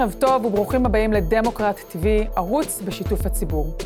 [0.00, 3.76] ערב טוב וברוכים הבאים לדמוקרט TV, ערוץ בשיתוף הציבור.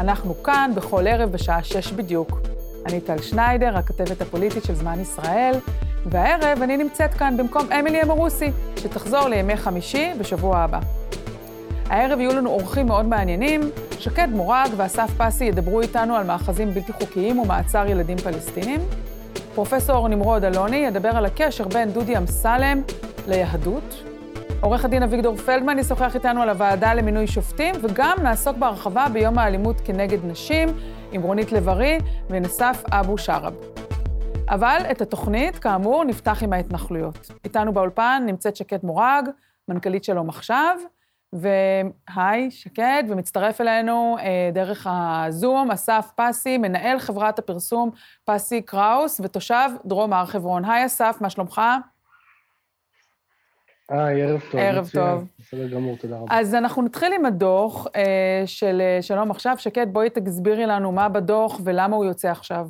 [0.00, 2.40] אנחנו כאן בכל ערב בשעה שש בדיוק.
[2.86, 5.54] אני טל שניידר, הכתבת הפוליטית של זמן ישראל,
[6.06, 10.80] והערב אני נמצאת כאן במקום אמילי אמורוסי, שתחזור לימי חמישי בשבוע הבא.
[11.86, 13.60] הערב יהיו לנו אורחים מאוד מעניינים,
[13.98, 18.80] שקד מורג ואסף פסי ידברו איתנו על מאחזים בלתי חוקיים ומעצר ילדים פלסטינים.
[19.54, 22.82] פרופסור נמרוד אלוני ידבר על הקשר בין דודי אמסלם
[23.28, 24.15] ליהדות.
[24.66, 29.80] עורך הדין אביגדור פלדמן ישוחח איתנו על הוועדה למינוי שופטים, וגם נעסוק בהרחבה ביום האלימות
[29.80, 30.68] כנגד נשים
[31.12, 31.98] עם רונית לב-ארי
[32.30, 33.54] ונסף אבו שרב.
[34.48, 37.30] אבל את התוכנית, כאמור, נפתח עם ההתנחלויות.
[37.44, 39.28] איתנו באולפן נמצאת שקד מורג,
[39.68, 40.76] מנכ"לית שלום עכשיו,
[41.32, 47.90] והי, שקד, ומצטרף אלינו אה, דרך הזום, אסף פסי, מנהל חברת הפרסום
[48.24, 50.64] פסי קראוס ותושב דרום הר חברון.
[50.64, 51.60] היי אסף, מה שלומך?
[53.88, 54.60] היי, ערב טוב.
[54.60, 55.04] ערב מצוין.
[55.04, 55.28] טוב.
[55.38, 56.38] בסדר גמור, תודה רבה.
[56.38, 59.54] אז אנחנו נתחיל עם הדוח אה, של אה, שלום עכשיו.
[59.58, 62.68] שקד, בואי תסבירי לנו מה בדוח ולמה הוא יוצא עכשיו.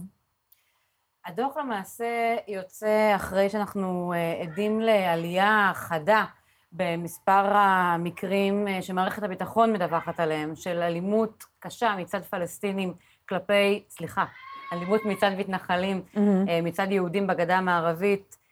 [1.27, 6.25] הדוח למעשה יוצא אחרי שאנחנו אה, עדים לעלייה חדה
[6.73, 12.95] במספר המקרים אה, שמערכת הביטחון מדווחת עליהם, של אלימות קשה מצד פלסטינים
[13.29, 14.25] כלפי, סליחה,
[14.73, 16.19] אלימות מצד מתנחלים, mm-hmm.
[16.63, 18.46] מצד יהודים בגדה המערבית, אה,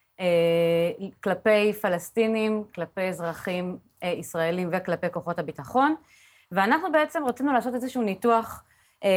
[1.23, 5.95] כלפי פלסטינים, כלפי אזרחים ישראלים וכלפי כוחות הביטחון.
[6.53, 8.65] ואנחנו בעצם רצינו לעשות איזשהו ניתוח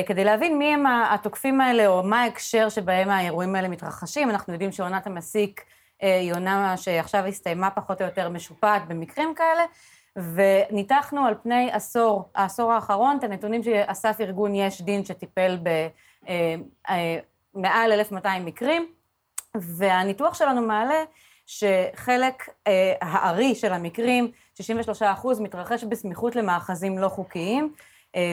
[0.08, 4.30] כדי להבין מי הם התוקפים האלה, או מה ההקשר שבהם האירועים האלה מתרחשים.
[4.30, 5.64] אנחנו יודעים שעונת המסיק
[6.00, 9.66] היא אה, עונה שעכשיו הסתיימה פחות או יותר משופעת במקרים כאלה,
[10.16, 15.58] וניתחנו על פני עשור, העשור האחרון, את הנתונים שאסף ארגון יש דין שטיפל
[17.56, 18.88] במעל אה, אה, 1,200 מקרים,
[19.62, 21.04] והניתוח שלנו מעלה
[21.46, 22.50] שחלק
[23.02, 27.74] הארי של המקרים, 63 אחוז, מתרחש בסמיכות למאחזים לא חוקיים.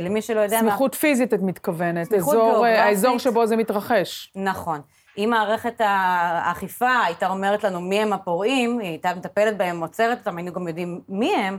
[0.03, 0.60] למי שלא יודע...
[0.60, 1.00] סמיכות מה...
[1.00, 2.78] פיזית את מתכוונת, אזור, גיאוגרפית.
[2.78, 4.32] האזור שבו זה מתרחש.
[4.37, 4.81] נכון.
[5.19, 10.37] אם מערכת האכיפה הייתה אומרת לנו מי הם הפורעים, היא הייתה מטפלת בהם, עוצרת אותם,
[10.37, 11.59] היינו גם יודעים מי הם,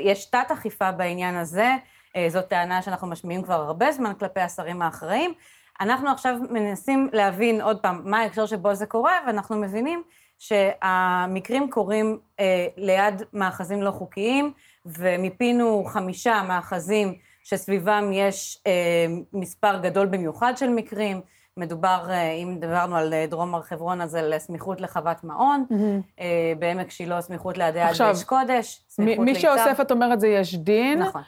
[0.00, 1.74] יש תת-אכיפה בעניין הזה,
[2.16, 5.34] אה, זאת טענה שאנחנו משמיעים כבר הרבה זמן כלפי השרים האחראים.
[5.80, 10.02] אנחנו עכשיו מנסים להבין עוד פעם מה ההקשר שבו זה קורה, ואנחנו מבינים
[10.38, 14.52] שהמקרים קורים אה, ליד מאחזים לא חוקיים,
[14.86, 17.14] ומיפינו חמישה מאחזים
[17.44, 21.20] שסביבם יש אה, מספר גדול במיוחד של מקרים.
[21.60, 26.22] מדובר, אה, אם דיברנו על אה, דרום הר חברון, אז על סמיכות לחוות מעון, mm-hmm.
[26.58, 29.32] בעמק שילה סמיכות לידי עד אש קודש, סמיכות ליצב.
[29.32, 31.02] מי שאוסף, את אומרת, זה יש דין.
[31.02, 31.22] נכון.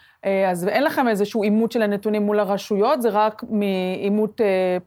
[0.51, 4.41] אז אין לכם איזשהו עימות של הנתונים מול הרשויות, זה רק מעימות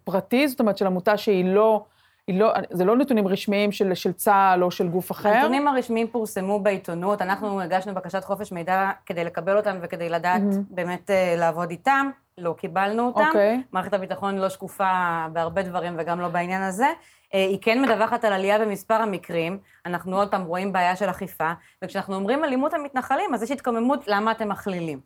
[0.03, 1.83] פרטי, זאת אומרת של עמותה שהיא לא...
[2.27, 5.29] לא, זה לא נתונים רשמיים של, של צה"ל או של גוף אחר?
[5.29, 10.59] הנתונים הרשמיים פורסמו בעיתונות, אנחנו הגשנו בקשת חופש מידע כדי לקבל אותם וכדי לדעת mm-hmm.
[10.69, 12.09] באמת לעבוד איתם.
[12.37, 13.25] לא קיבלנו אותם.
[13.27, 13.61] אוקיי.
[13.61, 13.67] Okay.
[13.71, 16.87] מערכת הביטחון לא שקופה בהרבה דברים וגם לא בעניין הזה.
[17.33, 21.51] אה, היא כן מדווחת על עלייה במספר המקרים, אנחנו עוד פעם רואים בעיה של אכיפה,
[21.83, 24.99] וכשאנחנו אומרים אלימות המתנחלים, אז יש התקוממות למה אתם מכלילים.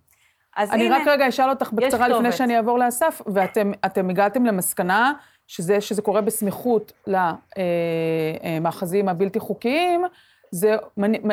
[0.58, 5.14] אז אני הנה, רק רגע אשאל אותך בקצרה לפני שאני אעבור לאסף, ואתם הגעתם למסקנה
[5.48, 10.06] שזה, שזה קורה בסמיכות למאחזים אה, אה, הבלתי חוקיים,
[10.52, 10.76] זה,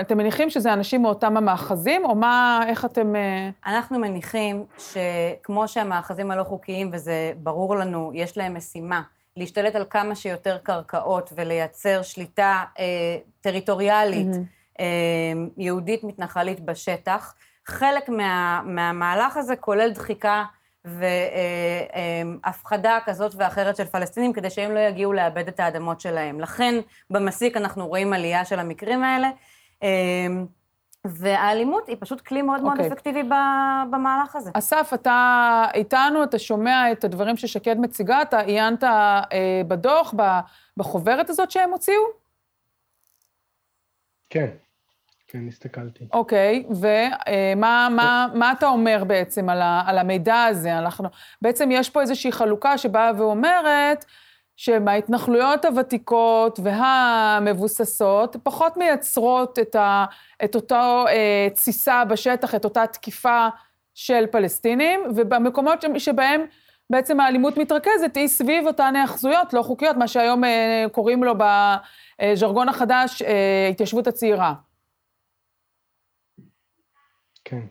[0.01, 3.17] אתם מניחים שזה אנשים מאותם המאחזים, או מה, איך אתם...
[3.17, 3.51] אה?
[3.67, 9.03] אנחנו מניחים שכמו שהמאחזים הלא חוקיים, וזה ברור לנו, יש להם משימה
[9.37, 12.85] להשתלט על כמה שיותר קרקעות ולייצר שליטה אה,
[13.41, 14.81] טריטוריאלית, mm-hmm.
[14.81, 14.85] אה,
[15.57, 17.35] יהודית מתנחלית בשטח,
[17.67, 20.45] חלק מה, מהמהלך הזה כולל דחיקה
[22.45, 26.41] והפחדה כזאת ואחרת של פלסטינים, כדי שהם לא יגיעו לאבד את האדמות שלהם.
[26.41, 26.75] לכן
[27.11, 29.31] במסיק אנחנו רואים עלייה של המקרים האלה.
[29.83, 30.47] אמ,
[31.05, 32.63] והאלימות היא פשוט כלי מאוד okay.
[32.63, 32.93] מאוד אוקיי.
[32.93, 33.23] אפקטיבי
[33.91, 34.51] במהלך הזה.
[34.55, 39.23] אסף, אתה איתנו, אתה שומע את הדברים ששקד מציגה, אתה עיינת אה,
[39.69, 40.15] בדוח,
[40.77, 42.03] בחוברת הזאת שהם הוציאו?
[44.31, 44.49] כן.
[45.29, 46.05] כן, הסתכלתי.
[46.13, 50.79] אוקיי, ומה מה, מה אתה אומר בעצם על, ה, על המידע הזה?
[50.79, 51.09] אנחנו,
[51.43, 54.05] בעצם יש פה איזושהי חלוקה שבאה ואומרת
[54.57, 60.05] שמההתנחלויות הוותיקות והמבוססות פחות מייצרות את, ה,
[60.45, 63.49] את אותה אה, תסיסה בשטח, את אותה תקיפה
[63.95, 66.45] של פלסטינים, ובמקומות שבהם
[66.91, 72.69] בעצם האלימות מתרכזת היא סביב אותן היאחזויות לא חוקיות, מה שהיום אה, קוראים לו בז'רגון
[72.69, 74.55] החדש אה, התיישבות הצעירה.
[77.49, 77.67] כן.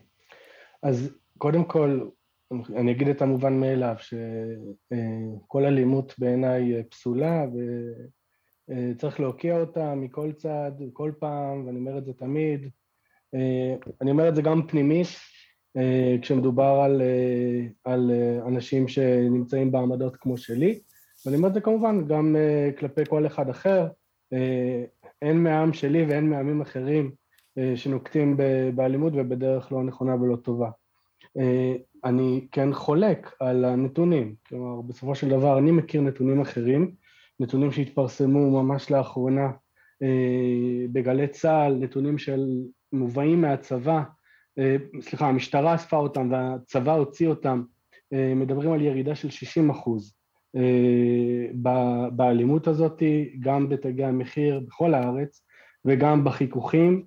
[0.83, 2.09] אז קודם כל,
[2.75, 7.45] אני אגיד את המובן מאליו, שכל אלימות בעיניי פסולה
[8.69, 12.69] וצריך להוקיע אותה מכל צד, כל פעם, ואני אומר את זה תמיד.
[14.01, 15.07] אני אומר את זה גם פנימית,
[16.21, 17.01] כשמדובר על,
[17.83, 18.11] על
[18.47, 20.79] אנשים שנמצאים בעמדות כמו שלי,
[21.25, 22.35] ואני אומר את זה כמובן גם
[22.79, 23.87] כלפי כל אחד אחר,
[25.21, 27.11] הן מהעם שלי והן מעמים אחרים
[27.75, 28.37] שנוקטים
[28.75, 30.69] באלימות ובדרך לא נכונה ולא טובה.
[32.05, 36.91] אני כן חולק על הנתונים, כלומר בסופו של דבר אני מכיר נתונים אחרים,
[37.39, 39.51] נתונים שהתפרסמו ממש לאחרונה
[40.03, 42.45] אה, בגלי צה"ל, נתונים של
[42.93, 44.03] מובאים מהצבא,
[44.59, 47.63] אה, סליחה, המשטרה אספה אותם והצבא הוציא אותם,
[48.13, 50.15] אה, מדברים על ירידה של 60 אחוז.
[52.11, 53.03] באלימות הזאת,
[53.39, 55.45] גם בתגי המחיר בכל הארץ
[55.85, 57.03] וגם בחיכוכים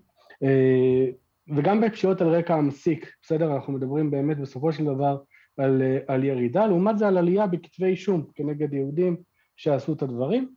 [1.57, 3.55] וגם בפשיעות על רקע המסיק, בסדר?
[3.55, 5.19] אנחנו מדברים באמת בסופו של דבר
[5.59, 9.17] על, על ירידה, לעומת זה על עלייה בכתבי אישום כנגד יהודים
[9.57, 10.49] שעשו את הדברים.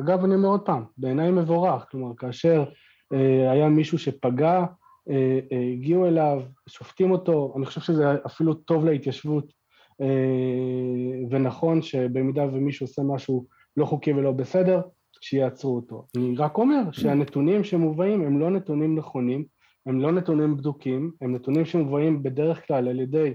[0.00, 2.64] אגב, אני אומר עוד פעם, בעיניי מבורך, כלומר, כאשר
[3.12, 4.64] אה, היה מישהו שפגע,
[5.10, 9.52] אה, אה, הגיעו אליו, שופטים אותו, אני חושב שזה אפילו טוב להתיישבות,
[10.00, 10.06] אה,
[11.30, 14.80] ונכון שבמידה ומישהו עושה משהו לא חוקי ולא בסדר,
[15.20, 16.06] שיעצרו אותו.
[16.16, 19.44] אני רק אומר שהנתונים שמובאים הם לא נתונים נכונים,
[19.86, 23.34] הם לא נתונים בדוקים, הם נתונים שמובאים בדרך כלל על ידי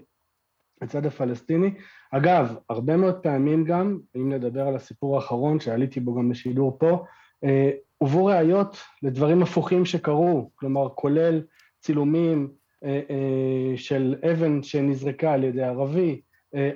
[0.81, 1.71] הצד הפלסטיני.
[2.11, 7.05] אגב, הרבה מאוד פעמים גם, אם נדבר על הסיפור האחרון שעליתי בו גם לשידור פה,
[7.43, 11.41] אה, הובאו ראיות לדברים הפוכים שקרו, כלומר כולל
[11.79, 12.49] צילומים
[12.83, 16.21] אה, אה, של אבן שנזרקה על ידי ערבי,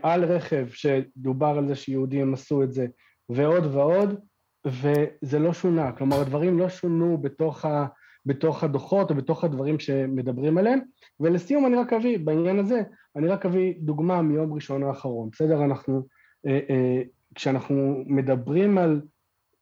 [0.02, 2.88] על רכב שדובר על זה שיהודים עשו את זה,
[3.30, 4.20] ועוד ועוד,
[4.68, 7.86] וזה לא שונה, כלומר הדברים לא שונו בתוך ה...
[8.28, 10.80] בתוך הדוחות או בתוך הדברים שמדברים עליהם.
[11.20, 12.82] ולסיום אני רק אביא, בעניין הזה,
[13.16, 15.66] אני רק אביא דוגמה מיום ראשון האחרון, בסדר?
[15.66, 16.02] אנחנו,
[16.48, 17.02] אה, אה,
[17.36, 19.02] כשאנחנו מדברים על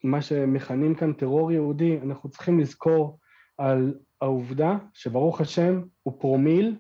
[0.04, 3.20] מה שמכנים כאן טרור יהודי, אנחנו צריכים לזכור
[3.58, 6.76] על העובדה שברוך השם הוא פרומיל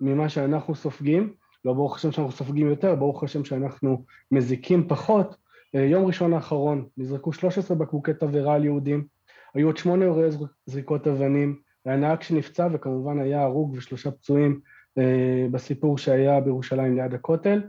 [0.00, 1.34] ממה שאנחנו סופגים,
[1.64, 5.36] לא ברוך השם שאנחנו סופגים יותר, ברוך השם שאנחנו מזיקים פחות.
[5.76, 9.06] אה, יום ראשון האחרון נזרקו 13 בקבוקי תבערה על יהודים,
[9.54, 10.30] היו עוד שמונה אירועי
[10.66, 14.60] זריקות אבנים, היה נהג שנפצע וכמובן היה הרוג ושלושה פצועים
[14.98, 17.62] אה, בסיפור שהיה בירושלים ליד הכותל.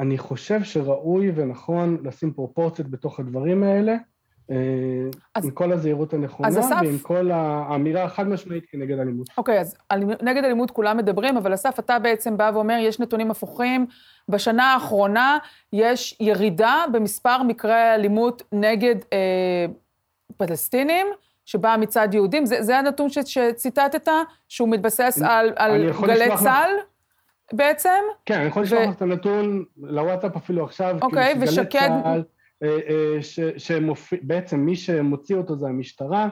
[0.00, 3.96] אני חושב שראוי ונכון לשים פרופורציות בתוך הדברים האלה,
[5.34, 9.28] אז, עם כל הזהירות הנכונה אסף, ועם כל האמירה החד משמעית כנגד אלימות.
[9.38, 13.30] אוקיי, אז על, נגד אלימות כולם מדברים, אבל אסף, אתה בעצם בא ואומר, יש נתונים
[13.30, 13.86] הפוכים.
[14.28, 15.38] בשנה האחרונה
[15.72, 19.66] יש ירידה במספר מקרי האלימות נגד אה,
[20.36, 21.06] פלסטינים,
[21.44, 22.46] שבאה מצד יהודים.
[22.46, 24.08] זה, זה הנתון ש, שציטטת,
[24.48, 26.70] שהוא מתבסס על, על גלי צה"ל
[27.52, 28.00] בעצם?
[28.26, 30.98] כן, אני יכול לשלוח לך את הנתון לוואטסאפ אפילו עכשיו.
[31.02, 31.88] אוקיי, ושקד...
[31.88, 32.20] צהל, אה, אה,
[33.56, 36.28] שבעצם מי שמוציא אותו זה המשטרה,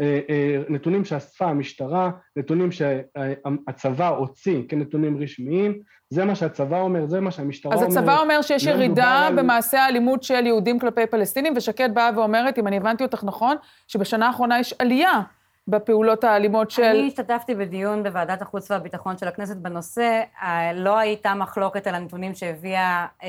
[0.00, 5.78] אה, נתונים שאספה המשטרה, נתונים שהצבא הוציא כנתונים רשמיים,
[6.10, 7.88] זה מה שהצבא אומר, זה מה שהמשטרה אומרת.
[7.88, 9.36] אז הצבא אומר שיש לא ירידה על...
[9.36, 13.56] במעשה האלימות של יהודים כלפי פלסטינים, ושקד באה ואומרת, אם אני הבנתי אותך נכון,
[13.88, 15.22] שבשנה האחרונה יש עלייה
[15.68, 16.82] בפעולות האלימות של...
[16.82, 22.34] אני השתתפתי בדיון בוועדת החוץ והביטחון של הכנסת בנושא, אה, לא הייתה מחלוקת על הנתונים
[22.34, 23.28] שהביאה, אה,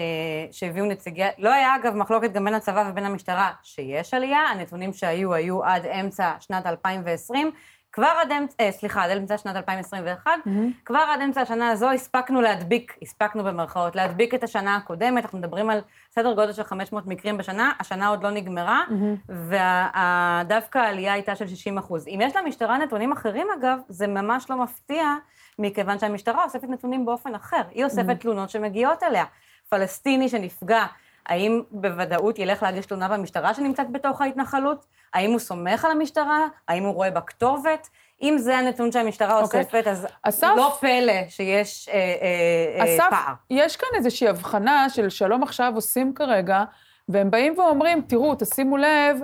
[0.52, 1.24] שהביאו נציגי...
[1.38, 5.86] לא היה אגב מחלוקת גם בין הצבא ובין המשטרה שיש עלייה, הנתונים שהיו היו עד
[5.86, 7.52] אמצע שנת 2020,
[7.94, 10.50] כבר עד אמצע, אה, סליחה, עד אמצע שנת 2021, mm-hmm.
[10.86, 15.70] כבר עד אמצע השנה הזו הספקנו להדביק, הספקנו במרכאות, להדביק את השנה הקודמת, אנחנו מדברים
[15.70, 15.82] על
[16.12, 19.32] סדר גודל של 500 מקרים בשנה, השנה עוד לא נגמרה, mm-hmm.
[19.32, 22.08] ודווקא העלייה הייתה של 60 אחוז.
[22.08, 25.16] אם יש למשטרה נתונים אחרים, אגב, זה ממש לא מפתיע,
[25.60, 27.62] מכיוון שהמשטרה אוספת נתונים באופן אחר.
[27.72, 28.22] היא אוספת mm-hmm.
[28.22, 29.26] תלונות שמגיעות אליה.
[29.70, 30.86] פלסטיני שנפגע,
[31.32, 34.86] האם בוודאות ילך להגיש תלונה במשטרה שנמצאת בתוך ההתנחלות?
[35.14, 36.48] האם הוא סומך על המשטרה?
[36.68, 37.90] האם הוא רואה בכתובת?
[38.22, 39.44] אם זה הנתון שהמשטרה okay.
[39.44, 39.62] אוקיי.
[39.62, 43.34] אוספת, אז אסף, לא פלא שיש אה, אה, אה, אסף, פער.
[43.50, 46.64] יש כאן איזושהי הבחנה של שלום עכשיו עושים כרגע,
[47.10, 49.18] והם באים ואומרים, תראו, תשימו לב,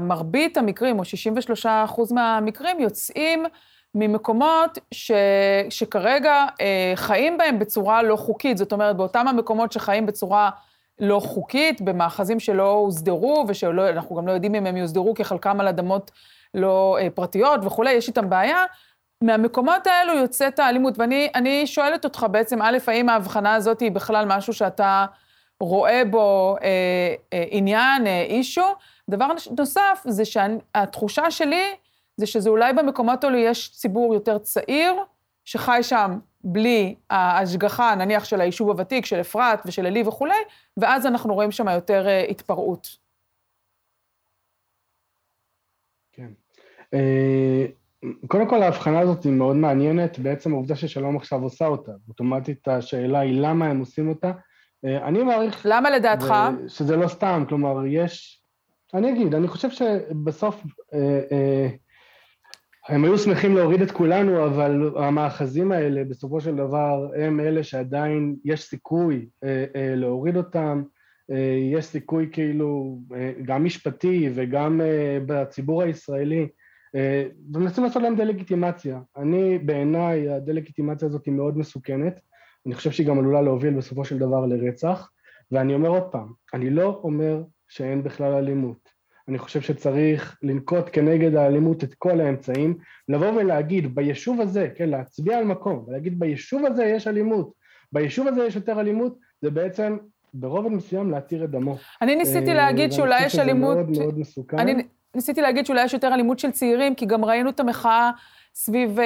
[0.00, 3.44] מרבית המקרים, או 63 אחוז מהמקרים, יוצאים
[3.94, 5.12] ממקומות ש,
[5.70, 8.58] שכרגע אה, חיים בהם בצורה לא חוקית.
[8.58, 10.50] זאת אומרת, באותם המקומות שחיים בצורה
[10.98, 15.68] לא חוקית, במאחזים שלא הוסדרו, ושאנחנו גם לא יודעים אם הם יוסדרו, כי חלקם על
[15.68, 16.10] אדמות
[16.54, 18.64] לא אה, פרטיות וכולי, יש איתם בעיה.
[19.22, 24.52] מהמקומות האלו יוצאת האלימות, ואני שואלת אותך בעצם, א', האם ההבחנה הזאת היא בכלל משהו
[24.52, 25.06] שאתה
[25.60, 26.68] רואה בו אה,
[27.32, 28.66] אה, עניין, אה, אישו?
[29.10, 31.64] דבר נוסף, זה שהתחושה שלי,
[32.16, 34.94] זה שזה אולי במקומות האלו יש ציבור יותר צעיר,
[35.44, 40.34] שחי שם בלי ההשגחה, נניח, של היישוב הוותיק, של אפרת ושל עלי וכולי,
[40.76, 42.88] ואז אנחנו רואים שם יותר uh, התפרעות.
[46.12, 46.28] כן.
[46.94, 47.72] Uh,
[48.26, 51.92] קודם כל ההבחנה הזאת היא מאוד מעניינת, בעצם העובדה ששלום עכשיו עושה אותה.
[52.08, 54.32] אוטומטית השאלה היא למה הם עושים אותה.
[54.84, 55.66] אה, אני מעריך...
[55.68, 56.34] למה לדעתך?
[56.68, 58.42] שזה לא סתם, כלומר, יש...
[58.94, 60.62] אני אגיד, אני חושב שבסוף
[60.94, 61.68] אה, אה,
[62.88, 68.36] הם היו שמחים להוריד את כולנו, אבל המאחזים האלה בסופו של דבר הם אלה שעדיין
[68.44, 69.28] יש סיכוי
[69.96, 70.82] להוריד אותם,
[71.72, 72.98] יש סיכוי כאילו
[73.44, 74.80] גם משפטי וגם
[75.26, 76.48] בציבור הישראלי
[76.94, 79.00] אה, ומנסים לעשות להם דה-לגיטימציה.
[79.16, 82.20] אני, בעיניי, הדה-לגיטימציה הזאת היא מאוד מסוכנת,
[82.66, 85.10] אני חושב שהיא גם עלולה להוביל בסופו של דבר לרצח,
[85.52, 88.81] ואני אומר עוד פעם, אני לא אומר שאין בכלל אלימות.
[89.28, 95.38] אני חושב שצריך לנקוט כנגד האלימות את כל האמצעים, לבוא ולהגיד ביישוב הזה, כן, להצביע
[95.38, 97.52] על מקום, ולהגיד ביישוב הזה יש אלימות,
[97.92, 99.96] ביישוב הזה יש יותר אלימות, זה בעצם
[100.34, 101.76] ברובד מסוים להתיר את דמו.
[102.02, 103.76] אני ניסיתי אה, להגיד שאולי יש אלימות...
[103.76, 104.58] ואני חושב שזה מאוד מאוד מסוכן.
[104.58, 104.82] אני...
[105.14, 108.10] ניסיתי להגיד שאולי יש יותר אלימות של צעירים, כי גם ראינו את המחאה
[108.54, 109.04] סביב אה,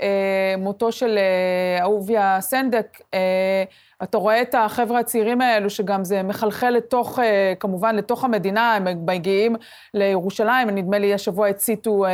[0.00, 3.00] אה, מותו של אה, אהוביה סנדק.
[3.14, 3.64] אה,
[4.02, 9.06] אתה רואה את החבר'ה הצעירים האלו, שגם זה מחלחל לתוך, אה, כמובן, לתוך המדינה, הם
[9.06, 9.56] מגיעים
[9.94, 12.10] לירושלים, נדמה לי השבוע הציתו אה,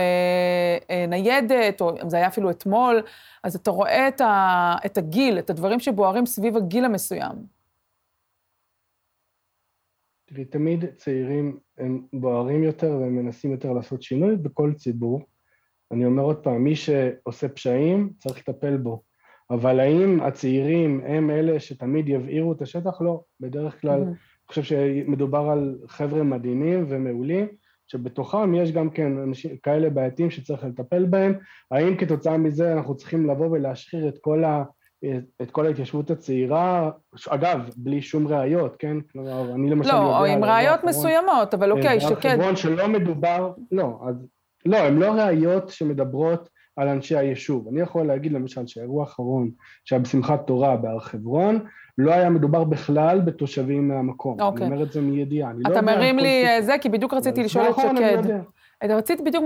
[0.91, 3.03] אה, ניידת, או זה היה אפילו אתמול,
[3.43, 7.57] אז אתה רואה את, ה, את הגיל, את הדברים שבוערים סביב הגיל המסוים.
[10.27, 15.21] תראי, תמיד צעירים הם בוערים יותר והם מנסים יותר לעשות שינוי בכל ציבור.
[15.93, 19.03] אני אומר עוד פעם, מי שעושה פשעים צריך לטפל בו.
[19.51, 23.01] אבל האם הצעירים הם אלה שתמיד יבעירו את השטח?
[23.01, 24.07] לא, בדרך כלל, mm-hmm.
[24.07, 27.47] אני חושב שמדובר על חבר'ה מדהימים ומעולים,
[27.87, 31.35] שבתוכם יש גם כן אנשים כאלה בעייתיים שצריך לטפל בהם.
[31.71, 34.65] האם כתוצאה מזה אנחנו צריכים לבוא ולהשחיר את כל ה...
[35.43, 36.91] את כל ההתיישבות הצעירה,
[37.29, 38.97] אגב, בלי שום ראיות, כן?
[39.13, 40.09] כלומר, אני למשל לא, יודע...
[40.09, 42.37] לא, עם ראיות מסוימות, אבל אוקיי, שקד.
[42.37, 44.27] חברון שלא מדובר, לא, אז,
[44.67, 47.69] לא, הן לא ראיות שמדברות על אנשי היישוב.
[47.69, 49.51] אני יכול להגיד למשל שהאירוע האחרון
[49.85, 51.61] שהיה בשמחת תורה בהר חברון,
[51.99, 54.41] לא היה מדובר בכלל בתושבים מהמקום.
[54.41, 54.67] אוקיי.
[54.67, 55.51] אני אומר את זה מידיעה.
[55.61, 56.67] אתה לא מרים לי כל...
[56.67, 58.41] זה, כי בדיוק רציתי לשאול את שקד.
[58.91, 59.45] רציתי בדיוק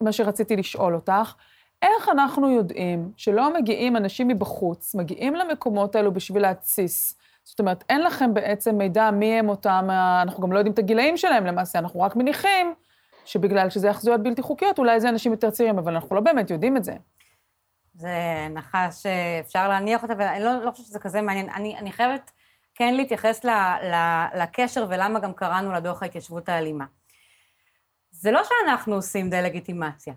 [0.00, 1.34] מה שרציתי לשאול אותך.
[1.82, 7.18] איך אנחנו יודעים שלא מגיעים אנשים מבחוץ, מגיעים למקומות האלו בשביל להתסיס?
[7.44, 9.88] זאת אומרת, אין לכם בעצם מידע מי הם אותם,
[10.22, 12.74] אנחנו גם לא יודעים את הגילאים שלהם למעשה, אנחנו רק מניחים
[13.26, 16.76] שבגלל שזה יחזויות בלתי חוקיות, אולי זה אנשים יותר צעירים, אבל אנחנו לא באמת יודעים
[16.76, 16.96] את זה.
[17.94, 18.14] זה
[18.46, 21.48] הנחה שאפשר להניח אותה, ואני לא, לא חושבת שזה כזה מעניין.
[21.50, 22.30] אני, אני חייבת
[22.74, 23.50] כן להתייחס ל,
[23.82, 26.84] ל, לקשר ולמה גם קראנו לדוח ההתיישבות האלימה.
[28.10, 30.14] זה לא שאנחנו עושים דה-לגיטימציה.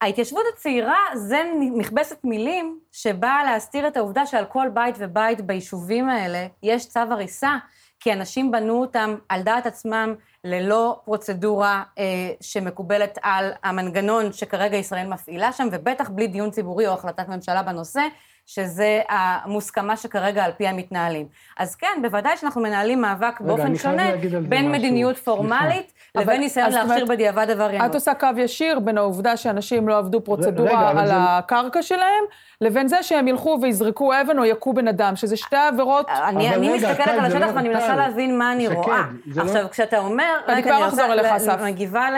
[0.00, 6.46] ההתיישבות הצעירה זה מכבסת מילים שבאה להסתיר את העובדה שעל כל בית ובית ביישובים האלה
[6.62, 7.56] יש צו הריסה,
[8.00, 10.14] כי אנשים בנו אותם על דעת עצמם
[10.44, 12.04] ללא פרוצדורה אה,
[12.40, 18.02] שמקובלת על המנגנון שכרגע ישראל מפעילה שם, ובטח בלי דיון ציבורי או החלטת ממשלה בנושא,
[18.48, 21.26] שזה המוסכמה שכרגע על פי המתנהלים.
[21.58, 24.02] אז כן, בוודאי שאנחנו מנהלים מאבק באופן שונה
[24.48, 27.90] בין מדיניות פורמלית לבין ניסיון להכשיר בדיעבד עבריינות.
[27.90, 32.24] את עושה קו ישיר בין העובדה שאנשים לא עבדו פרוצדורה על הקרקע שלהם,
[32.60, 36.08] לבין זה שהם ילכו ויזרקו אבן או יכו בן אדם, שזה שתי עבירות...
[36.08, 39.02] אני מסתכלת על השטח לא ואני מנסה להבין מה אני רואה.
[39.26, 40.34] לא- עכשיו, כשאתה אומר...
[40.48, 41.56] אני כבר אחזור אליך, אסף.
[41.60, 42.08] אני מגיבה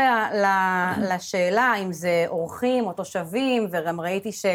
[0.99, 4.47] לשאלה אם זה אורחים או תושבים, וגם ראיתי ש...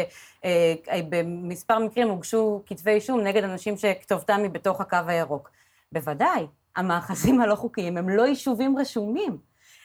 [0.46, 5.50] אה, במספר מקרים הוגשו כתבי אישום נגד אנשים שכתובתם היא בתוך הקו הירוק.
[5.92, 9.38] בוודאי, המאחזים הלא חוקיים הם לא יישובים רשומים.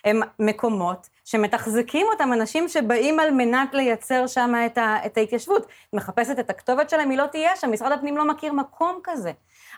[0.06, 5.68] הם מקומות שמתחזקים אותם אנשים שבאים על מנת לייצר שם את, ה, את ההתיישבות.
[5.94, 9.32] מחפשת את הכתובת שלהם, היא לא תהיה שם, משרד הפנים לא מכיר מקום כזה.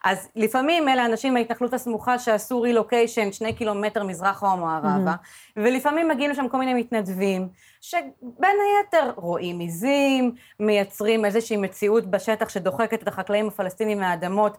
[0.03, 5.60] אז לפעמים אלה אנשים מההתנחלות הסמוכה שעשו רילוקיישן שני קילומטר מזרחה או מערבה, mm-hmm.
[5.62, 7.48] ולפעמים מגיעים לשם כל מיני מתנדבים,
[7.82, 14.58] שבין היתר רואים עיזים, מייצרים איזושהי מציאות בשטח שדוחקת את החקלאים הפלסטינים מהאדמות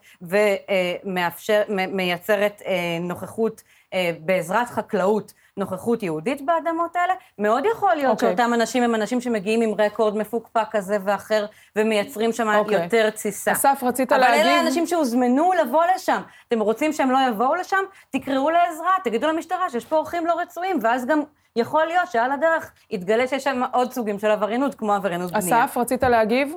[1.68, 3.62] ומייצרת אה, נוכחות
[3.94, 8.12] אה, בעזרת חקלאות נוכחות יהודית באדמות האלה, מאוד יכול להיות okay.
[8.12, 8.28] אוקיי.
[8.28, 11.46] שאותם אנשים הם אנשים שמגיעים עם רקורד מפוקפק כזה ואחר,
[11.76, 12.56] ומייצרים שם okay.
[12.56, 12.82] אוקיי.
[12.82, 13.52] יותר תסיסה.
[13.52, 14.40] אסף, רצית אבל להגיד...
[14.40, 16.22] אבל אלה אנשים שהוזמנו לבוא לשם.
[16.48, 17.82] אתם רוצים שהם לא יבואו לשם?
[18.10, 21.22] תקראו לעזרה, תגידו למשטרה שיש פה אורחים לא רצויים, ואז גם
[21.56, 25.64] יכול להיות שעל הדרך יתגלה שיש שם עוד סוגים של עבריינות, כמו עבריינות בנייה.
[25.64, 26.54] אסף, רצית להגיב?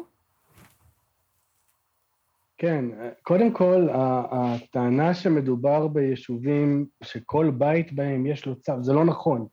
[2.58, 2.86] כן,
[3.24, 3.88] קודם כל,
[4.32, 9.48] הטענה שמדובר ביישובים שכל בית בהם יש לו צו, זה לא נכון.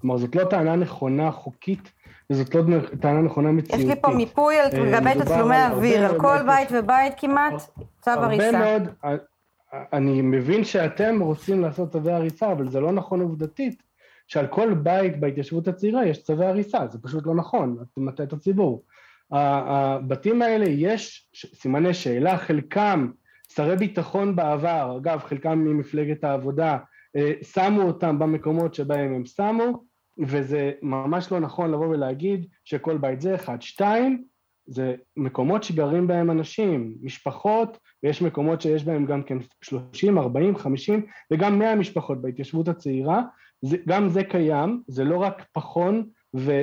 [0.00, 1.92] כלומר, זאת לא טענה נכונה חוקית,
[2.30, 2.62] וזאת לא
[3.00, 3.86] טענה נכונה מציאותית.
[3.86, 7.52] יש לי פה מיפוי על אה, גבי תצלומי אוויר, על כל בית ובית כמעט,
[8.00, 8.44] צו הריסה.
[8.44, 8.88] הרבה מאוד,
[9.92, 13.82] אני מבין שאתם רוצים לעשות צווי הריסה, אבל זה לא נכון עובדתית,
[14.26, 18.32] שעל כל בית בהתיישבות הצעירה יש צווי הריסה, זה פשוט לא נכון, את מטעה את
[18.32, 18.82] הציבור.
[19.32, 23.10] הבתים האלה יש סימני שאלה, חלקם
[23.48, 26.78] שרי ביטחון בעבר, אגב חלקם ממפלגת העבודה,
[27.16, 29.84] אה, שמו אותם במקומות שבהם הם שמו,
[30.18, 33.62] וזה ממש לא נכון לבוא ולהגיד שכל בית זה אחד.
[33.62, 34.24] שתיים,
[34.66, 41.06] זה מקומות שגרים בהם אנשים, משפחות, ויש מקומות שיש בהם גם כן 30, 40, 50
[41.32, 43.22] וגם 100 משפחות בהתיישבות הצעירה,
[43.62, 46.08] זה, גם זה קיים, זה לא רק פחון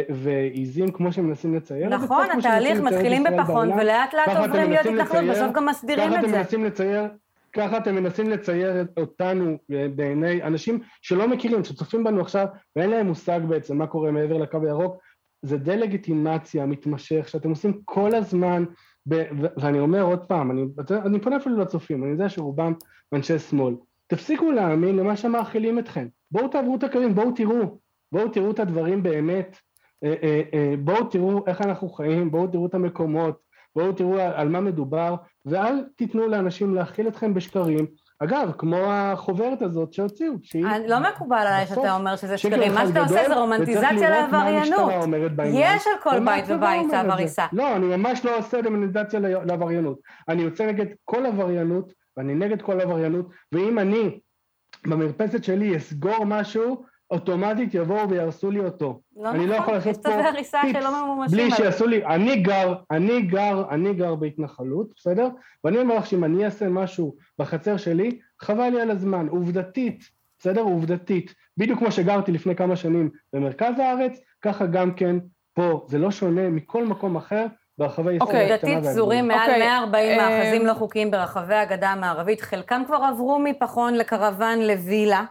[0.09, 1.89] ועיזים כמו שמנסים לצייר.
[1.89, 6.27] נכון, התהליך מתחילים בפחון ולאט לאט עוברים להיות התנחלות, בסוף גם מסדירים את זה.
[6.27, 7.03] ככה אתם מנסים לצייר,
[7.53, 9.57] ככה אתם מנסים לצייר אותנו
[9.95, 14.57] בעיני אנשים שלא מכירים, שצופים בנו עכשיו ואין להם מושג בעצם מה קורה מעבר לקו
[14.63, 14.97] הירוק,
[15.41, 18.63] זה דה-לגיטימציה מתמשך שאתם עושים כל הזמן,
[19.09, 19.23] ב,
[19.57, 20.63] ואני אומר עוד פעם, אני,
[21.05, 22.73] אני פונה אפילו לצופים, אני יודע שרובם
[23.13, 23.75] אנשי שמאל,
[24.07, 27.77] תפסיקו להאמין למה שמאכילים אתכם, בואו תעברו את הקווים, בואו תראו,
[28.13, 29.57] בואו תראו את הדברים באמת,
[30.03, 33.39] אה, אה, אה, בואו תראו איך אנחנו חיים, בואו תראו את המקומות,
[33.75, 35.15] בואו תראו על מה מדובר,
[35.45, 37.85] ואל תיתנו לאנשים להכיל אתכם בשקרים,
[38.19, 40.65] אגב, כמו החוברת הזאת שהוציאו, שהיא...
[40.87, 44.91] לא מקובל עליי שאתה אומר שזה שקרים, מה שאתה עושה זה רומנטיזציה לעבריינות.
[45.53, 47.45] יש על כל בית ובית צו הריסה.
[47.53, 49.99] לא, אני ממש לא עושה רומנטיזציה לעבריינות.
[50.29, 54.19] אני יוצא נגד כל עבריינות, ואני נגד כל עבריינות, ואם אני
[54.87, 58.99] במרפסת שלי אסגור משהו, אוטומטית יבואו ויהרסו לי אותו.
[59.17, 61.37] לא אני לא יכול נכון, לעשות פה טיפס, יש צווי הריסה שלא ממומשים.
[61.37, 65.29] בלי שיעשו לי, אני גר, אני גר, אני גר בהתנחלות, בסדר?
[65.63, 69.27] ואני אומר לך שאם אני אעשה משהו בחצר שלי, חבל לי על הזמן.
[69.27, 70.03] עובדתית,
[70.39, 70.61] בסדר?
[70.61, 71.33] עובדתית.
[71.57, 75.15] בדיוק כמו שגרתי לפני כמה שנים במרכז הארץ, ככה גם כן
[75.53, 75.85] פה.
[75.89, 77.45] זה לא שונה מכל מקום אחר.
[77.77, 78.21] ברחבי ישראל.
[78.21, 83.39] אוקיי, עובדתית פזורים מעל 140 אוקיי, מאחזים לא חוקיים ברחבי הגדה המערבית, חלקם כבר עברו
[83.39, 85.23] מפחון לקרוון לווילה.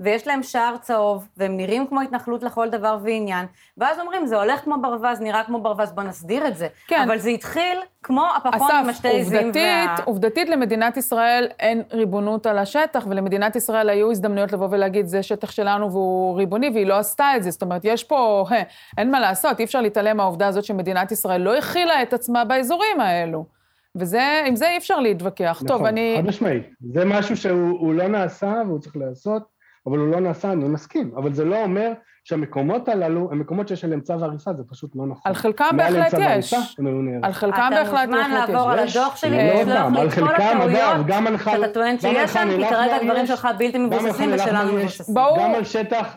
[0.00, 4.60] ויש להם שער צהוב, והם נראים כמו התנחלות לכל דבר ועניין, ואז אומרים, זה הולך
[4.60, 6.68] כמו ברווז, נראה כמו ברווז, בוא נסדיר את זה.
[6.86, 7.02] כן.
[7.06, 9.94] אבל זה התחיל כמו הפחון עם השתי עזים וה...
[9.94, 15.22] אסף, עובדתית למדינת ישראל אין ריבונות על השטח, ולמדינת ישראל היו הזדמנויות לבוא ולהגיד, זה
[15.22, 17.50] שטח שלנו והוא ריבוני, והיא לא עשתה את זה.
[17.50, 18.54] זאת אומרת, יש פה, hey,
[18.98, 23.00] אין מה לעשות, אי אפשר להתעלם מהעובדה הזאת שמדינת ישראל לא הכילה את עצמה באזורים
[23.00, 23.44] האלו.
[23.96, 25.52] וזה, עם זה אי אפשר להתווכח.
[25.56, 26.12] נכון, טוב, אני...
[26.12, 26.62] נכון, חד משמעית.
[26.92, 29.57] זה משהו שהוא לא נעשה והוא צריך לעשות.
[29.86, 31.92] אבל הוא לא נעשה, אני מסכים, אבל זה לא אומר
[32.24, 35.22] שהמקומות הללו הם מקומות שיש עליהם צו הריסה, זה פשוט לא נכון.
[35.24, 36.54] על חלקם בהחלט יש.
[37.22, 37.88] על חלקם בהחלט יש.
[37.88, 41.06] אתה מוזמן לעבור על הדוח שלי ולשלוח לי את כל הטעויות
[41.44, 45.14] שאתה טוען שיש שם, כי כרגע הדברים שלך בלתי מבוססים ושלנו מבוססים.
[45.14, 46.16] גם על שטח,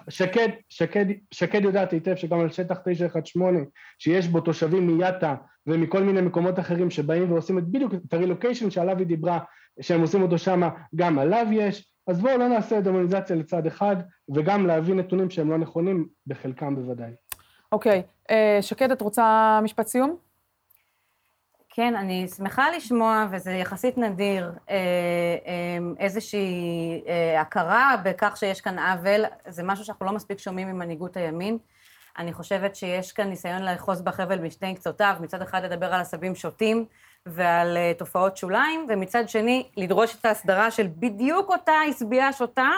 [1.32, 3.64] שקד יודעת היטב שגם על שטח 918,
[4.00, 5.36] שיש בו תושבים מיאטה
[5.68, 9.40] ומכל מיני מקומות אחרים שבאים ועושים את בדיוק את הרילוקיישן שעליו היא דיברה,
[9.82, 10.62] שהם עושים אותו שם,
[10.96, 11.91] גם עליו יש.
[12.12, 13.96] אז בואו לא נעשה דמוניזציה לצד אחד,
[14.36, 17.12] וגם להביא נתונים שהם לא נכונים, בחלקם בוודאי.
[17.72, 18.02] אוקיי.
[18.06, 18.32] Okay.
[18.32, 20.16] אה, שקד, את רוצה משפט סיום?
[21.70, 24.76] כן, אני שמחה לשמוע, וזה יחסית נדיר, אה,
[25.48, 27.04] אה, איזושהי
[27.38, 29.26] הכרה בכך שיש כאן עוול.
[29.48, 31.58] זה משהו שאנחנו לא מספיק שומעים ממנהיגות הימין.
[32.18, 36.86] אני חושבת שיש כאן ניסיון לאחוז בחבל משני קצותיו, מצד אחד לדבר על עשבים שוטים,
[37.26, 42.70] ועל uh, תופעות שוליים, ומצד שני, לדרוש את ההסדרה של בדיוק אותה הסביעה שוטה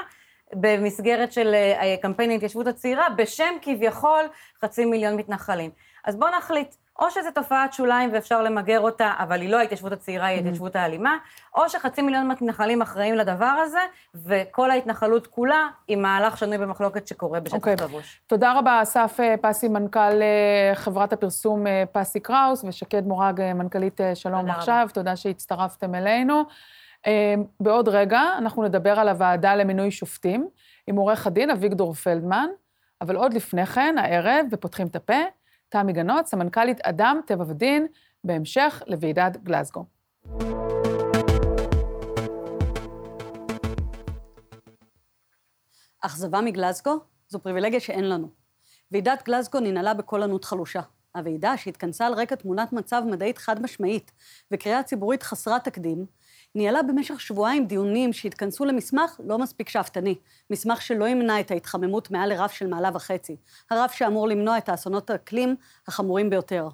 [0.54, 4.26] במסגרת של uh, קמפיין ההתיישבות הצעירה, בשם כביכול
[4.62, 5.72] חצי מיליון מתנחלים.
[6.06, 10.26] אז בואו נחליט, או שזו תופעת שוליים ואפשר למגר אותה, אבל היא לא ההתיישבות הצעירה,
[10.26, 10.40] היא mm-hmm.
[10.40, 11.18] ההתיישבות האלימה,
[11.56, 13.80] או שחצי מיליון מתנחלים אחראים לדבר הזה,
[14.16, 17.58] וכל ההתנחלות כולה היא מהלך שנוי במחלוקת שקורה בשטח okay.
[17.58, 17.78] אוקיי.
[17.78, 18.22] כבוש.
[18.28, 24.00] תודה רבה, אסף אה, פסי, מנכ"ל אה, חברת הפרסום אה, פסי קראוס, ושקד מורג, מנכ"לית
[24.14, 24.80] שלום תודה עכשיו.
[24.84, 24.94] רבה.
[24.94, 26.44] תודה שהצטרפתם אלינו.
[27.60, 30.48] בעוד רגע אנחנו נדבר על הוועדה למינוי שופטים
[30.88, 32.48] עם עורך הדין אביגדור פלדמן,
[33.02, 35.22] אבל עוד לפני כן, הערב, ופותחים את הפה,
[35.74, 37.88] תמי גנות, סמנכ"לית אדם, טבע ודין,
[38.24, 39.86] בהמשך לוועידת גלזגו.
[46.00, 48.30] אכזבה מגלזגו זו פריבילגיה שאין לנו.
[48.92, 50.82] ועידת גלזגו ננעלה בקול ענות חלושה.
[51.16, 54.12] הוועידה, שהתכנסה על רקע תמונת מצב מדעית חד משמעית
[54.52, 56.06] וקריאה ציבורית חסרת תקדים,
[56.56, 60.16] ניהלה במשך שבועיים דיונים שהתכנסו למסמך לא מספיק שאפתני,
[60.50, 63.36] מסמך שלא ימנע את ההתחממות מעל לרף של מעלה וחצי,
[63.72, 65.56] הרף שאמור למנוע את האסונות האקלים
[65.88, 66.68] החמורים ביותר.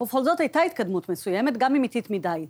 [0.00, 2.46] ובכל זאת הייתה התקדמות מסוימת, גם אם איטית מדי.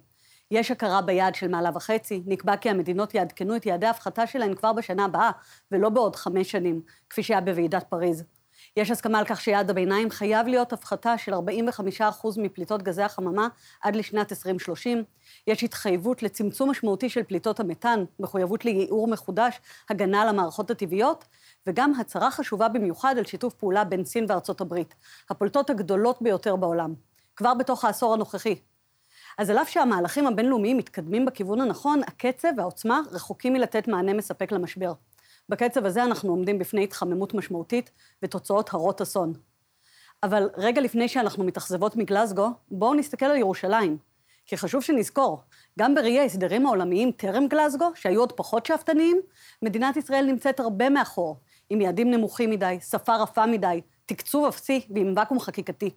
[0.51, 4.73] יש הכרה ביעד של מעלה וחצי, נקבע כי המדינות יעדכנו את יעדי ההפחתה שלהן כבר
[4.73, 5.31] בשנה הבאה,
[5.73, 8.25] ולא בעוד חמש שנים, כפי שהיה בוועידת פריז.
[8.77, 11.37] יש הסכמה על כך שיעד הביניים חייב להיות הפחתה של 45%
[12.37, 13.49] מפליטות גזי החממה
[13.83, 15.05] עד לשנת 2030.
[15.47, 21.25] יש התחייבות לצמצום משמעותי של פליטות המתאן, מחויבות לייעור מחודש, הגנה על המערכות הטבעיות,
[21.67, 24.95] וגם הצהרה חשובה במיוחד על שיתוף פעולה בין סין וארצות הברית,
[25.31, 26.95] הפולטות הגדולות ביותר בעולם,
[27.37, 28.57] כבר בתוך העשור הנוכחי.
[29.39, 34.93] אז על אף שהמהלכים הבינלאומיים מתקדמים בכיוון הנכון, הקצב והעוצמה רחוקים מלתת מענה מספק למשבר.
[35.53, 37.91] בקצב הזה אנחנו עומדים בפני התחממות משמעותית
[38.23, 39.33] ותוצאות הרות אסון.
[40.23, 43.99] אבל רגע לפני שאנחנו מתאכזבות מגלסגו, בואו נסתכל על ירושלים.
[44.47, 45.43] כי חשוב שנזכור,
[45.79, 49.21] גם בראי ההסדרים העולמיים טרם גלסגו, שהיו עוד פחות שאפתניים,
[49.63, 51.37] מדינת ישראל נמצאת הרבה מאחור,
[51.71, 55.91] עם יעדים נמוכים מדי, שפה רפה מדי, תקצוב אפסי ועם ואקום חקיקתי.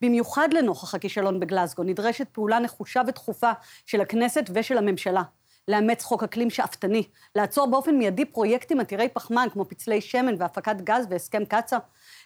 [0.00, 3.52] במיוחד לנוכח הכישלון בגלסגו, נדרשת פעולה נחושה ודחופה
[3.86, 5.22] של הכנסת ושל הממשלה.
[5.68, 7.02] לאמץ חוק אקלים שאפתני,
[7.36, 11.78] לעצור באופן מיידי פרויקטים עתירי פחמן, כמו פצלי שמן והפקת גז והסכם קצ"א,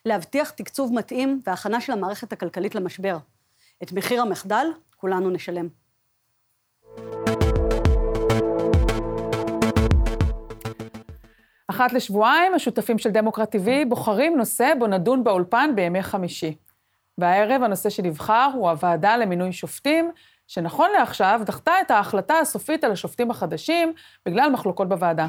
[0.05, 3.17] להבטיח תקצוב מתאים והכנה של המערכת הכלכלית למשבר.
[3.83, 5.69] את מחיר המחדל כולנו נשלם.
[11.69, 16.57] אחת לשבועיים, השותפים של דמוקרט TV בוחרים נושא בו נדון באולפן בימי חמישי.
[17.19, 20.13] והערב הנושא שנבחר הוא הוועדה למינוי שופטים,
[20.47, 23.93] שנכון לעכשיו דחתה את ההחלטה הסופית על השופטים החדשים
[24.27, 25.27] בגלל מחלוקות בוועדה.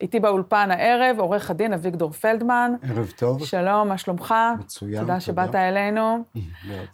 [0.00, 2.72] איתי באולפן הערב עורך הדין אביגדור פלדמן.
[2.82, 3.46] ערב טוב.
[3.46, 4.34] שלום, מה שלומך?
[4.58, 5.00] מצוין, תודה.
[5.00, 6.24] תודה שבאת אלינו.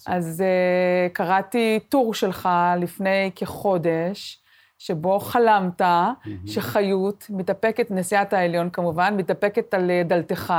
[0.06, 2.48] אז uh, קראתי טור שלך
[2.78, 4.42] לפני כחודש,
[4.78, 5.82] שבו חלמת
[6.46, 10.54] שחיות מתאפקת, נשיאת העליון כמובן, מתאפקת על אה, דלתך,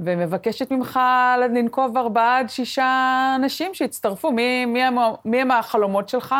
[0.00, 1.00] ומבקשת ממך
[1.40, 4.32] לנקוב ארבעה עד שישה אנשים שיצטרפו.
[4.32, 4.80] מי, מי,
[5.24, 6.34] מי הם החלומות שלך?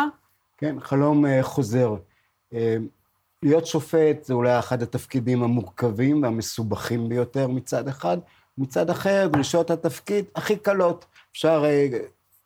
[0.59, 1.95] כן, חלום uh, חוזר.
[2.53, 2.57] Uh,
[3.43, 8.19] להיות שופט זה אולי אחד התפקידים המורכבים והמסובכים ביותר מצד אחד,
[8.59, 11.07] מצד אחר, דרישות התפקיד הכי קלות.
[11.33, 11.97] אפשר uh,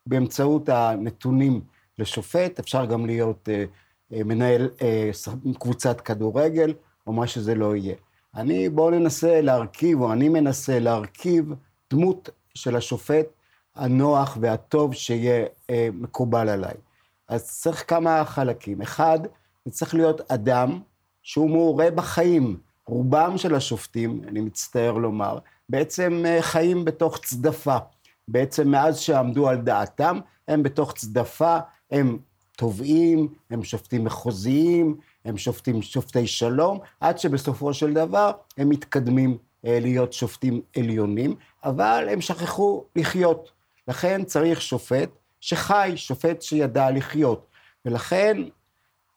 [0.07, 1.61] באמצעות הנתונים
[1.99, 6.75] לשופט, אפשר גם להיות uh, מנהל uh, קבוצת כדורגל,
[7.07, 7.95] או מה שזה לא יהיה.
[8.37, 11.55] אני, בואו ננסה להרכיב, או אני מנסה להרכיב
[11.91, 13.27] דמות של השופט
[13.75, 16.75] הנוח והטוב שיהיה אה, מקובל עליי.
[17.29, 18.83] אז צריך כמה חלקים.
[18.83, 19.19] אחד,
[19.65, 20.81] זה צריך להיות אדם
[21.23, 22.57] שהוא מעורה בחיים.
[22.87, 27.77] רובם של השופטים, אני מצטער לומר, בעצם אה, חיים בתוך צדפה.
[28.29, 30.19] בעצם מאז שעמדו על דעתם,
[30.49, 31.59] הם בתוך צדפה,
[31.91, 32.19] הם
[32.57, 39.79] תובעים, הם שופטים מחוזיים, הם שופטים שופטי שלום, עד שבסופו של דבר הם מתקדמים אה,
[39.81, 43.51] להיות שופטים עליונים, אבל הם שכחו לחיות.
[43.89, 47.47] לכן צריך שופט שחי, שופט שידע לחיות.
[47.85, 48.37] ולכן